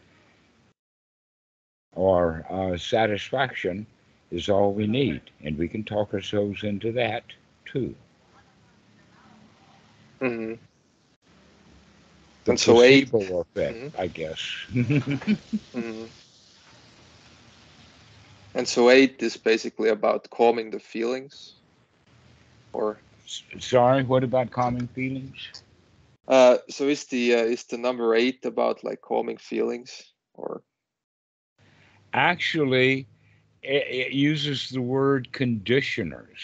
or 1.95 2.47
uh, 2.49 2.77
satisfaction 2.77 3.87
is 4.31 4.49
all 4.49 4.73
we 4.73 4.87
need. 4.87 5.23
And 5.43 5.59
we 5.59 5.67
can 5.67 5.83
talk 5.83 6.15
ourselves 6.15 6.63
into 6.63 6.93
that 6.93 7.25
too. 7.65 7.95
Mm-hmm 10.21 10.55
the 12.49 12.53
and 12.53 12.61
so 12.61 12.83
eight, 12.83 13.13
effect, 13.13 13.79
mm-hmm. 13.79 14.01
I 14.01 14.07
guess. 14.07 14.41
mm-hmm. 14.73 16.05
And 18.59 18.67
so 18.67 18.91
eight 18.91 19.23
is 19.23 19.37
basically 19.37 19.89
about 19.89 20.29
calming 20.31 20.71
the 20.73 20.81
feelings, 20.81 21.55
or. 22.73 22.99
Sorry, 23.61 24.03
what 24.03 24.25
about 24.25 24.51
calming 24.51 24.89
feelings? 24.89 25.63
Uh, 26.27 26.57
so 26.69 26.89
is 26.89 27.05
the 27.05 27.35
uh, 27.37 27.45
is 27.45 27.63
the 27.65 27.79
number 27.79 28.17
eight 28.17 28.45
about 28.45 28.83
like 28.83 29.01
calming 29.01 29.37
feelings, 29.37 30.13
or? 30.35 30.63
Actually, 32.13 33.07
it, 33.63 33.87
it 33.89 34.13
uses 34.13 34.71
the 34.71 34.83
word 34.83 35.33
conditioners. 35.33 36.41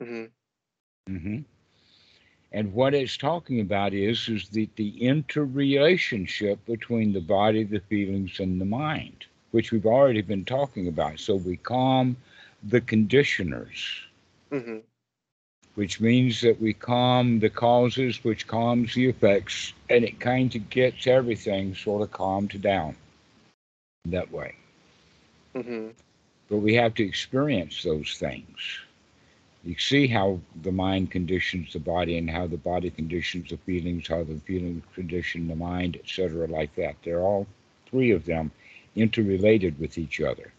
Mm-hmm. 0.00 1.12
Mm-hmm. 1.12 1.38
And 2.52 2.72
what 2.72 2.94
it's 2.94 3.16
talking 3.16 3.58
about 3.58 3.92
is 3.92 4.28
is 4.28 4.48
the, 4.48 4.68
the 4.76 4.96
interrelationship 5.04 6.64
between 6.66 7.12
the 7.12 7.20
body, 7.20 7.64
the 7.64 7.80
feelings, 7.80 8.38
and 8.38 8.60
the 8.60 8.64
mind, 8.64 9.26
which 9.54 9.70
we've 9.70 9.86
already 9.86 10.20
been 10.20 10.44
talking 10.44 10.88
about. 10.88 11.20
So 11.20 11.36
we 11.36 11.56
calm 11.56 12.16
the 12.64 12.80
conditioners, 12.80 14.00
mm-hmm. 14.50 14.78
which 15.76 16.00
means 16.00 16.40
that 16.40 16.60
we 16.60 16.72
calm 16.74 17.38
the 17.38 17.50
causes, 17.50 18.24
which 18.24 18.48
calms 18.48 18.94
the 18.94 19.08
effects, 19.08 19.72
and 19.88 20.04
it 20.04 20.18
kind 20.18 20.52
of 20.56 20.68
gets 20.70 21.06
everything 21.06 21.72
sort 21.76 22.02
of 22.02 22.10
calmed 22.10 22.60
down 22.60 22.96
that 24.06 24.32
way. 24.32 24.56
Mm-hmm. 25.54 25.90
But 26.50 26.56
we 26.56 26.74
have 26.74 26.94
to 26.94 27.04
experience 27.04 27.84
those 27.84 28.16
things 28.18 28.80
you 29.64 29.76
see 29.78 30.08
how 30.08 30.40
the 30.62 30.72
mind 30.72 31.10
conditions 31.10 31.72
the 31.72 31.78
body 31.78 32.18
and 32.18 32.28
how 32.28 32.46
the 32.46 32.58
body 32.58 32.90
conditions 32.90 33.50
the 33.50 33.56
feelings, 33.56 34.08
how 34.08 34.22
the 34.24 34.38
feelings 34.40 34.82
condition 34.94 35.48
the 35.48 35.56
mind, 35.56 35.96
etc., 35.96 36.46
like 36.48 36.74
that. 36.74 36.96
They're 37.02 37.20
all 37.20 37.46
three 37.88 38.10
of 38.10 38.26
them 38.26 38.50
interrelated 38.96 39.78
with 39.78 39.98
each 39.98 40.20
other. 40.20 40.52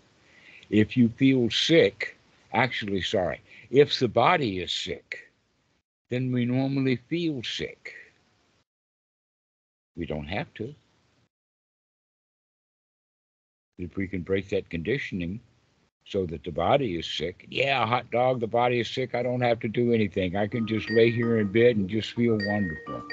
If 0.70 0.98
you 0.98 1.10
feel 1.10 1.50
sick, 1.50 2.18
actually, 2.54 3.02
sorry, 3.02 3.42
if 3.70 3.98
the 4.00 4.08
body 4.08 4.60
is 4.60 4.72
sick, 4.72 5.32
then 6.10 6.32
we 6.32 6.46
normally 6.46 6.98
feel 7.10 7.42
sick. 7.44 7.94
We 9.96 10.06
don't 10.06 10.28
have 10.28 10.54
to. 10.56 10.74
If 13.78 13.96
we 13.96 14.08
can 14.08 14.22
break 14.22 14.50
that 14.50 14.70
conditioning, 14.70 15.40
so 16.08 16.26
that 16.28 16.44
the 16.44 16.52
body 16.52 17.00
is 17.00 17.08
sick. 17.08 17.48
Yeah, 17.50 17.86
hot 17.86 18.10
dog, 18.12 18.40
the 18.40 18.48
body 18.48 18.80
is 18.80 18.90
sick. 18.90 19.16
I 19.16 19.24
don't 19.24 19.42
have 19.42 19.60
to 19.62 19.68
do 19.68 19.92
anything. 19.92 20.36
I 20.36 20.48
can 20.48 20.68
just 20.68 20.90
lay 20.92 21.10
here 21.10 21.40
in 21.40 21.52
bed 21.52 21.78
and 21.78 21.90
just 21.90 22.14
feel 22.14 22.38
wonderful. 22.40 23.04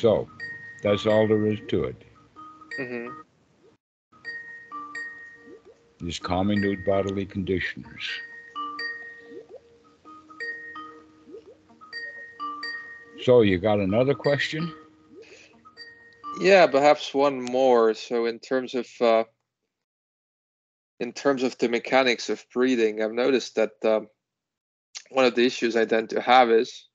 So 0.00 0.26
that's 0.82 1.04
all 1.04 1.28
there 1.28 1.46
is 1.46 1.58
to 1.68 1.84
it. 1.84 2.02
Mm-hmm. 2.80 3.08
Just 6.06 6.22
calming 6.22 6.62
those 6.62 6.78
bodily 6.86 7.26
conditions. 7.26 7.84
So 13.22 13.42
you 13.42 13.58
got 13.58 13.80
another 13.80 14.14
question? 14.14 14.72
Yeah, 16.40 16.66
perhaps 16.66 17.12
one 17.12 17.42
more. 17.42 17.92
So 17.92 18.24
in 18.24 18.38
terms 18.38 18.74
of 18.74 18.86
uh, 19.02 19.24
in 21.00 21.12
terms 21.12 21.42
of 21.42 21.58
the 21.58 21.68
mechanics 21.68 22.30
of 22.30 22.42
breathing, 22.54 23.02
I've 23.02 23.12
noticed 23.12 23.56
that 23.56 23.72
um, 23.84 24.08
one 25.10 25.26
of 25.26 25.34
the 25.34 25.44
issues 25.44 25.76
I 25.76 25.84
tend 25.84 26.08
to 26.10 26.22
have 26.22 26.50
is 26.50 26.86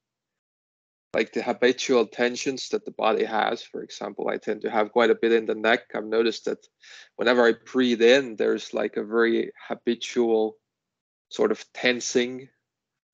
like 1.16 1.32
the 1.32 1.42
habitual 1.42 2.06
tensions 2.06 2.68
that 2.70 2.84
the 2.84 2.92
body 2.92 3.24
has. 3.24 3.64
For 3.64 3.82
example, 3.82 4.28
I 4.28 4.36
tend 4.36 4.64
to 4.64 4.70
have 4.70 4.92
quite 4.92 5.10
a 5.10 5.16
bit 5.16 5.32
in 5.32 5.46
the 5.46 5.56
neck. 5.56 5.84
I've 5.96 6.04
noticed 6.04 6.44
that 6.44 6.68
whenever 7.16 7.48
I 7.48 7.54
breathe 7.54 8.02
in, 8.02 8.36
there's 8.36 8.74
like 8.74 8.98
a 8.98 9.04
very 9.06 9.54
habitual 9.70 10.58
sort 11.30 11.54
of 11.54 11.64
tensing 11.74 12.50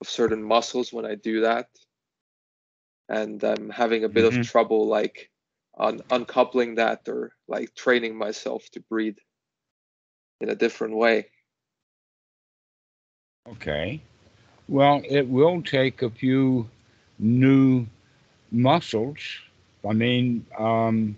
of 0.01 0.09
certain 0.09 0.41
muscles 0.41 0.91
when 0.91 1.05
I 1.05 1.13
do 1.13 1.41
that. 1.41 1.67
And 3.07 3.43
I'm 3.43 3.69
having 3.69 4.03
a 4.03 4.09
bit 4.09 4.25
mm-hmm. 4.25 4.39
of 4.39 4.49
trouble 4.49 4.87
like 4.87 5.29
on 5.75 6.01
uncoupling 6.09 6.75
that 6.75 7.07
or 7.07 7.33
like 7.47 7.75
training 7.75 8.17
myself 8.17 8.67
to 8.71 8.79
breathe 8.79 9.19
in 10.39 10.49
a 10.49 10.55
different 10.55 10.95
way. 10.95 11.27
Okay. 13.47 14.01
Well, 14.67 15.03
it 15.07 15.27
will 15.27 15.61
take 15.61 16.01
a 16.01 16.09
few 16.09 16.67
new 17.21 17.87
muscles. 18.51 19.19
I 19.87 19.93
mean, 19.93 20.45
um, 20.57 21.17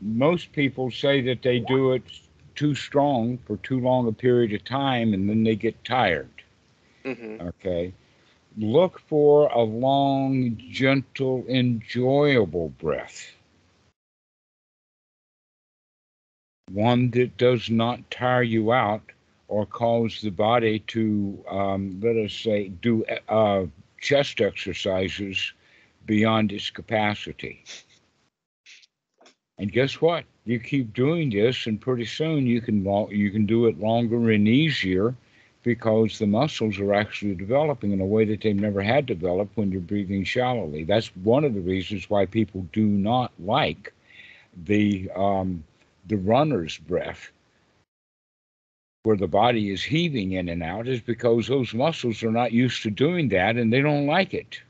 most 0.00 0.52
people 0.52 0.90
say 0.90 1.20
that 1.22 1.42
they 1.42 1.60
do 1.60 1.92
it 1.92 2.02
too 2.54 2.74
strong 2.74 3.38
for 3.46 3.56
too 3.58 3.80
long 3.80 4.06
a 4.08 4.12
period 4.12 4.52
of 4.52 4.64
time 4.64 5.14
and 5.14 5.28
then 5.28 5.44
they 5.44 5.56
get 5.56 5.84
tired. 5.84 6.28
Mm-hmm. 7.04 7.46
Okay. 7.48 7.92
Look 8.56 9.00
for 9.00 9.48
a 9.48 9.62
long, 9.62 10.56
gentle, 10.70 11.44
enjoyable 11.48 12.70
breath. 12.78 13.32
One 16.72 17.10
that 17.12 17.36
does 17.36 17.70
not 17.70 18.10
tire 18.10 18.42
you 18.42 18.72
out 18.72 19.02
or 19.48 19.66
cause 19.66 20.20
the 20.20 20.30
body 20.30 20.80
to, 20.88 21.44
um, 21.48 22.00
let 22.02 22.16
us 22.16 22.32
say, 22.32 22.68
do 22.68 23.04
uh, 23.28 23.66
chest 24.00 24.40
exercises 24.40 25.52
beyond 26.06 26.52
its 26.52 26.70
capacity. 26.70 27.64
And 29.58 29.70
guess 29.70 30.00
what? 30.00 30.24
You 30.46 30.58
keep 30.58 30.94
doing 30.94 31.30
this, 31.30 31.66
and 31.66 31.80
pretty 31.80 32.06
soon 32.06 32.46
you 32.46 32.60
can 32.60 32.84
you 33.10 33.30
can 33.30 33.46
do 33.46 33.66
it 33.66 33.78
longer 33.78 34.30
and 34.30 34.48
easier 34.48 35.14
because 35.62 36.18
the 36.18 36.26
muscles 36.26 36.78
are 36.78 36.94
actually 36.94 37.34
developing 37.34 37.92
in 37.92 38.00
a 38.00 38.06
way 38.06 38.24
that 38.24 38.40
they've 38.40 38.56
never 38.56 38.82
had 38.82 39.04
developed 39.04 39.56
when 39.56 39.70
you're 39.70 39.82
breathing 39.82 40.24
shallowly. 40.24 40.84
That's 40.84 41.14
one 41.16 41.44
of 41.44 41.52
the 41.52 41.60
reasons 41.60 42.08
why 42.08 42.24
people 42.24 42.66
do 42.72 42.86
not 42.86 43.32
like 43.38 43.92
the 44.64 45.10
um, 45.14 45.62
the 46.06 46.16
runner's 46.16 46.78
breath, 46.78 47.30
where 49.02 49.16
the 49.16 49.26
body 49.26 49.70
is 49.70 49.82
heaving 49.82 50.32
in 50.32 50.48
and 50.48 50.62
out, 50.62 50.86
is 50.86 51.00
because 51.00 51.46
those 51.46 51.72
muscles 51.72 52.22
are 52.22 52.32
not 52.32 52.52
used 52.52 52.82
to 52.82 52.90
doing 52.90 53.28
that 53.30 53.56
and 53.56 53.72
they 53.72 53.80
don't 53.80 54.06
like 54.06 54.34
it. 54.34 54.60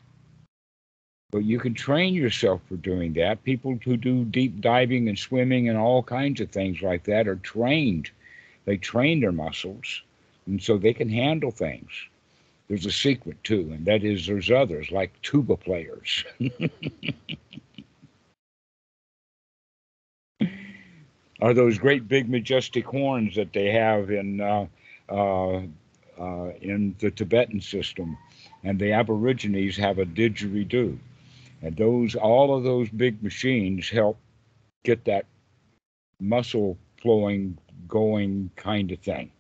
But 1.33 1.45
you 1.45 1.59
can 1.59 1.75
train 1.75 2.15
yourself 2.15 2.61
for 2.69 2.77
doing 2.77 3.13
that. 3.15 3.45
People 3.45 3.79
who 3.85 3.97
do 3.97 4.25
deep 4.25 4.61
diving 4.61 5.09
and 5.09 5.19
swimming 5.19 5.69
and 5.69 5.79
all 5.79 6.03
kinds 6.03 6.41
of 6.41 6.51
things 6.51 6.83
like 6.83 7.05
that 7.05 7.29
are 7.29 7.37
trained. 7.37 8.11
They 8.65 8.77
train 8.77 9.21
their 9.21 9.33
muscles 9.33 10.03
and 10.47 10.63
so 10.63 10.77
they 10.77 10.93
can 10.93 11.09
handle 11.09 11.51
things. 11.51 11.91
There's 12.69 12.87
a 12.87 12.93
secret 12.93 13.43
too, 13.43 13.71
and 13.73 13.85
that 13.87 14.05
is 14.05 14.27
there's 14.27 14.51
others 14.51 14.93
like 14.93 15.21
tuba 15.23 15.57
players. 15.57 16.25
are 21.41 21.55
those 21.55 21.79
great 21.79 22.09
big 22.09 22.29
majestic 22.29 22.85
horns 22.85 23.35
that 23.37 23.53
they 23.53 23.71
have 23.71 24.11
in 24.11 24.41
uh, 24.41 24.67
uh, 25.09 25.63
uh, 26.19 26.51
in 26.61 26.95
the 26.99 27.11
Tibetan 27.11 27.61
system, 27.61 28.17
and 28.63 28.79
the 28.79 28.93
Aborigines 28.93 29.77
have 29.77 29.99
a 29.99 30.05
didgeridoo, 30.05 30.99
and 31.63 31.77
those 31.77 32.15
all 32.15 32.55
of 32.57 32.65
those 32.65 32.89
big 32.91 33.23
machines 33.23 33.89
help 33.89 34.19
get 34.83 35.05
that 35.05 35.27
muscle 36.21 36.77
flowing, 37.01 37.57
going 37.89 38.51
kind 38.57 38.93
of 38.93 38.99
thing. 39.01 39.31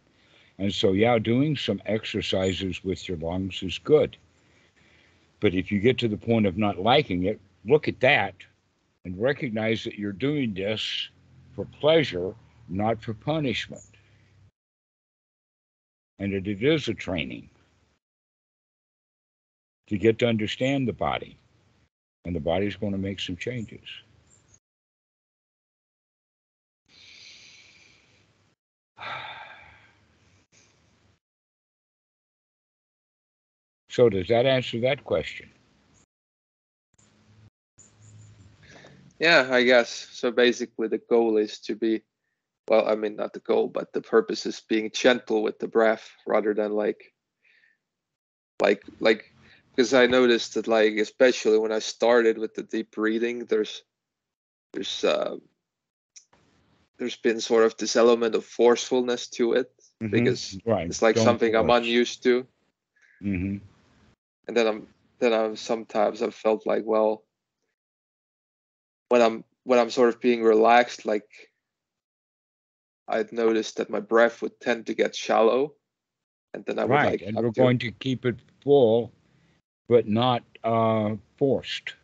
And 0.58 0.72
so, 0.72 0.92
yeah, 0.92 1.18
doing 1.18 1.56
some 1.56 1.80
exercises 1.86 2.84
with 2.84 3.08
your 3.08 3.16
lungs 3.18 3.62
is 3.62 3.78
good. 3.78 4.16
But 5.40 5.54
if 5.54 5.72
you 5.72 5.80
get 5.80 5.96
to 5.98 6.08
the 6.08 6.18
point 6.18 6.46
of 6.46 6.58
not 6.58 6.78
liking 6.78 7.24
it, 7.24 7.40
look 7.64 7.88
at 7.88 8.00
that 8.00 8.34
and 9.04 9.20
recognize 9.20 9.84
that 9.84 9.98
you're 9.98 10.12
doing 10.12 10.52
this 10.52 11.08
for 11.54 11.64
pleasure, 11.80 12.34
not 12.68 13.02
for 13.02 13.14
punishment. 13.14 13.82
And 16.18 16.32
that 16.32 16.46
it 16.46 16.62
is 16.62 16.88
a 16.88 16.94
training 16.94 17.48
to 19.88 19.98
get 19.98 20.18
to 20.20 20.26
understand 20.26 20.86
the 20.86 20.92
body. 20.92 21.36
And 22.24 22.36
the 22.36 22.40
body's 22.40 22.76
going 22.76 22.92
to 22.92 22.98
make 22.98 23.20
some 23.20 23.36
changes. 23.36 23.80
So 33.92 34.08
does 34.08 34.28
that 34.28 34.46
answer 34.46 34.78
that 34.82 35.02
question? 35.02 35.50
Yeah, 39.20 39.48
I 39.50 39.62
guess. 39.62 40.08
So 40.12 40.32
basically 40.32 40.88
the 40.88 40.98
goal 40.98 41.36
is 41.36 41.60
to 41.60 41.76
be 41.76 42.02
well, 42.68 42.88
I 42.88 42.94
mean 42.94 43.16
not 43.16 43.32
the 43.32 43.40
goal, 43.40 43.68
but 43.68 43.92
the 43.92 44.00
purpose 44.00 44.46
is 44.46 44.60
being 44.68 44.90
gentle 44.92 45.42
with 45.42 45.58
the 45.58 45.68
breath 45.68 46.10
rather 46.26 46.54
than 46.54 46.72
like 46.72 47.12
like 48.60 48.82
like 48.98 49.32
because 49.70 49.94
I 49.94 50.06
noticed 50.06 50.54
that 50.54 50.66
like 50.66 50.94
especially 50.96 51.58
when 51.58 51.72
I 51.72 51.78
started 51.78 52.38
with 52.38 52.54
the 52.54 52.62
deep 52.62 52.90
breathing, 52.92 53.44
there's 53.44 53.82
there's 54.72 55.04
uh 55.04 55.36
there's 56.98 57.16
been 57.16 57.40
sort 57.40 57.64
of 57.64 57.76
this 57.76 57.96
element 57.96 58.34
of 58.34 58.44
forcefulness 58.44 59.28
to 59.28 59.54
it 59.54 59.72
mm-hmm. 60.02 60.10
because 60.10 60.58
right. 60.66 60.86
it's 60.86 61.02
like 61.02 61.16
Don't 61.16 61.24
something 61.24 61.52
force. 61.52 61.62
I'm 61.62 61.70
unused 61.70 62.22
to. 62.24 62.46
Mm-hmm 63.22 63.58
and 64.50 64.56
then 64.56 64.66
I'm 64.66 64.86
then 65.20 65.32
I'm 65.32 65.54
sometimes 65.54 66.22
I've 66.22 66.34
felt 66.34 66.66
like 66.66 66.82
well 66.84 67.22
when 69.10 69.20
I'm 69.20 69.44
when 69.64 69.78
I'm 69.78 69.90
sort 69.90 70.08
of 70.08 70.20
being 70.20 70.42
relaxed, 70.42 71.04
like 71.04 71.28
I'd 73.06 73.32
noticed 73.32 73.76
that 73.76 73.90
my 73.90 74.00
breath 74.00 74.40
would 74.40 74.58
tend 74.60 74.86
to 74.86 74.94
get 74.94 75.14
shallow, 75.14 75.74
and 76.54 76.64
then 76.64 76.78
I 76.78 76.84
would 76.84 76.90
right, 76.90 77.10
like 77.10 77.22
and 77.22 77.36
we're 77.36 77.52
to, 77.52 77.60
going 77.60 77.78
to 77.80 77.90
keep 77.90 78.24
it 78.24 78.36
full, 78.62 79.12
but 79.88 80.08
not 80.08 80.42
uh, 80.64 81.16
forced, 81.36 81.94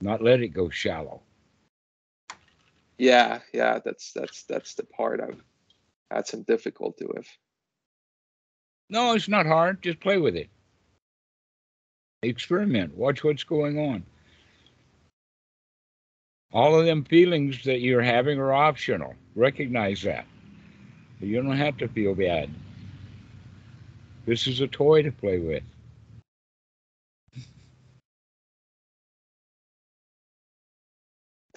not 0.00 0.22
let 0.22 0.40
it 0.40 0.48
go 0.48 0.68
shallow. 0.68 1.22
Yeah, 2.98 3.40
yeah, 3.52 3.78
that's 3.84 4.12
that's 4.12 4.44
that's 4.44 4.74
the 4.74 4.84
part 4.84 5.20
I've 5.20 5.42
had 6.10 6.26
some 6.26 6.42
difficulty 6.42 7.06
with. 7.06 7.26
No, 8.90 9.14
it's 9.14 9.28
not 9.28 9.46
hard. 9.46 9.82
Just 9.82 10.00
play 10.00 10.18
with 10.18 10.36
it. 10.36 10.48
Experiment. 12.22 12.94
Watch 12.96 13.24
what's 13.24 13.44
going 13.44 13.78
on. 13.78 14.04
All 16.52 16.78
of 16.78 16.86
them 16.86 17.04
feelings 17.04 17.62
that 17.64 17.80
you're 17.80 18.02
having 18.02 18.38
are 18.38 18.52
optional. 18.52 19.14
Recognize 19.34 20.02
that. 20.02 20.26
You 21.20 21.42
don't 21.42 21.56
have 21.56 21.76
to 21.78 21.88
feel 21.88 22.14
bad. 22.14 22.50
This 24.24 24.46
is 24.46 24.60
a 24.60 24.66
toy 24.66 25.02
to 25.02 25.12
play 25.12 25.38
with. 25.38 25.62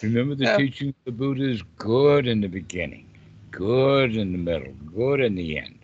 Remember 0.02 0.34
the 0.34 0.46
yeah. 0.46 0.58
teaching 0.58 0.90
of 0.90 0.96
the 1.06 1.12
Buddha 1.12 1.48
is 1.48 1.62
good 1.78 2.28
in 2.28 2.42
the 2.42 2.48
beginning, 2.48 3.08
good 3.52 4.16
in 4.16 4.32
the 4.32 4.38
middle, 4.38 4.74
good 4.96 5.20
in 5.20 5.36
the 5.36 5.60
end. 5.60 5.78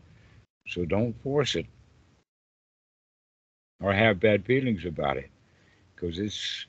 So 0.68 0.86
don't 0.86 1.14
force 1.22 1.56
it 1.56 1.68
or 3.80 3.94
have 3.94 4.20
bad 4.20 4.44
feelings 4.46 4.86
about 4.86 5.18
it 5.18 5.30
because 5.96 6.18
it's 6.18 6.66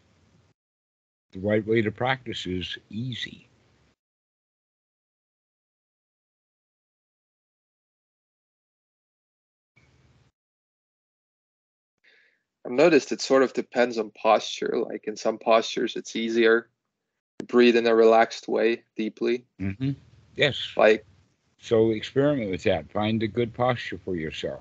the 1.33 1.41
right 1.41 1.67
way 1.67 1.83
to 1.83 1.91
practice 1.91 2.47
is 2.47 2.79
easy. 2.91 3.49
I've 12.65 12.73
noticed 12.73 13.13
it 13.13 13.21
sort 13.21 13.43
of 13.43 13.53
depends 13.53 13.99
on 13.99 14.11
posture. 14.11 14.75
Like 14.79 15.05
in 15.07 15.17
some 15.17 15.39
postures, 15.39 15.97
it's 15.97 16.17
easier 16.17 16.69
to 17.39 17.47
breathe 17.47 17.77
in 17.77 17.87
a 17.87 17.95
relaxed 17.95 18.49
way 18.49 18.83
deeply. 18.97 19.47
Mm-hmm. 19.61 19.93
Yes. 20.37 20.73
Like 20.77 21.07
so, 21.61 21.91
experiment 21.91 22.51
with 22.51 22.63
that. 22.65 22.91
Find 22.91 23.23
a 23.23 23.27
good 23.27 23.53
posture 23.55 23.99
for 24.05 24.17
yourself. 24.17 24.61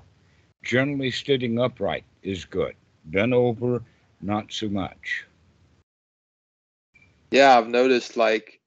Generally, 0.62 1.12
sitting 1.12 1.58
upright 1.58 2.04
is 2.22 2.44
good. 2.44 2.74
Bent 3.04 3.32
over, 3.32 3.82
not 4.20 4.52
so 4.52 4.68
much. 4.68 5.24
Yeah, 7.30 7.56
I've 7.56 7.68
noticed 7.68 8.16
like 8.16 8.60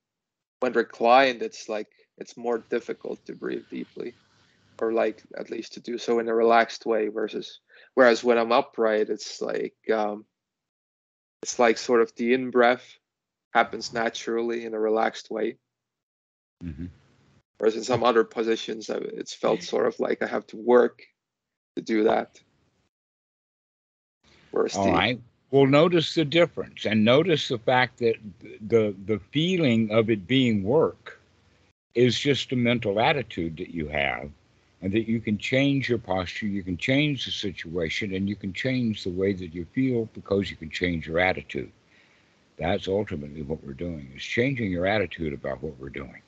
when 0.59 0.73
reclined, 0.73 1.41
it's 1.41 1.67
like 1.67 1.87
it's 2.17 2.37
more 2.37 2.59
difficult 2.59 3.25
to 3.25 3.33
breathe 3.33 3.65
deeply, 3.69 4.13
or 4.79 4.93
like 4.93 5.23
at 5.37 5.49
least 5.49 5.73
to 5.73 5.79
do 5.79 5.97
so 5.97 6.19
in 6.19 6.27
a 6.27 6.35
relaxed 6.35 6.85
way. 6.85 7.07
Versus, 7.07 7.59
whereas 7.95 8.23
when 8.23 8.37
I'm 8.37 8.51
upright, 8.51 9.09
it's 9.09 9.41
like 9.41 9.75
um, 9.93 10.25
it's 11.41 11.57
like 11.59 11.77
sort 11.77 12.01
of 12.01 12.13
the 12.15 12.33
in 12.33 12.51
breath 12.51 12.85
happens 13.53 13.93
naturally 13.93 14.65
in 14.65 14.73
a 14.73 14.79
relaxed 14.79 15.29
way. 15.31 15.57
Mm-hmm. 16.63 16.85
Whereas 17.57 17.75
in 17.75 17.83
some 17.83 18.03
other 18.03 18.23
positions, 18.23 18.89
it's 18.89 19.33
felt 19.33 19.61
sort 19.61 19.87
of 19.87 19.99
like 19.99 20.21
I 20.21 20.27
have 20.27 20.47
to 20.47 20.57
work 20.57 21.03
to 21.75 21.81
do 21.81 22.05
that. 22.05 22.39
Whereas 24.51 24.75
All 24.75 24.85
the, 24.85 24.91
right. 24.91 25.21
Well, 25.51 25.67
notice 25.67 26.15
the 26.15 26.25
difference, 26.25 26.85
and 26.85 27.05
notice 27.05 27.49
the 27.49 27.59
fact 27.59 27.99
that 27.99 28.15
the 28.67 28.95
the 29.05 29.19
feeling 29.31 29.91
of 29.91 30.09
it 30.09 30.27
being 30.27 30.63
work 30.63 31.19
is 31.95 32.19
just 32.19 32.51
a 32.53 32.55
mental 32.55 32.99
attitude 32.99 33.57
that 33.57 33.71
you 33.71 33.87
have, 33.89 34.31
and 34.81 34.93
that 34.93 35.09
you 35.09 35.19
can 35.21 35.37
change 35.37 35.89
your 35.89 35.99
posture, 35.99 36.47
you 36.47 36.63
can 36.63 36.77
change 36.77 37.25
the 37.25 37.31
situation, 37.31 38.13
and 38.15 38.29
you 38.29 38.35
can 38.35 38.53
change 38.53 39.03
the 39.03 39.11
way 39.11 39.33
that 39.33 39.53
you 39.53 39.65
feel 39.73 40.05
because 40.13 40.49
you 40.49 40.57
can 40.57 40.69
change 40.69 41.07
your 41.07 41.19
attitude. 41.19 41.71
That's 42.57 42.87
ultimately 42.87 43.43
what 43.43 43.63
we're 43.63 43.73
doing: 43.73 44.11
is 44.15 44.23
changing 44.23 44.71
your 44.71 44.87
attitude 44.87 45.33
about 45.33 45.61
what 45.63 45.77
we're 45.79 45.89
doing. 45.89 46.21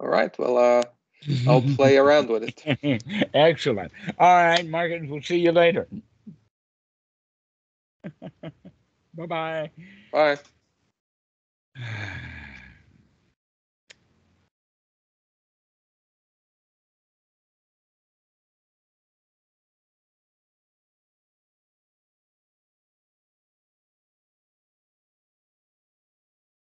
All 0.00 0.08
right. 0.08 0.36
Well, 0.38 0.58
uh, 0.58 0.84
I'll 1.46 1.62
play 1.62 1.96
around 1.96 2.28
with 2.28 2.44
it. 2.44 3.30
Excellent. 3.34 3.92
All 4.18 4.34
right, 4.44 4.66
Markus, 4.66 5.02
we'll 5.06 5.22
see 5.22 5.38
you 5.38 5.52
later. 5.52 5.86
Bye-bye. 9.14 9.70
Bye. 10.12 10.38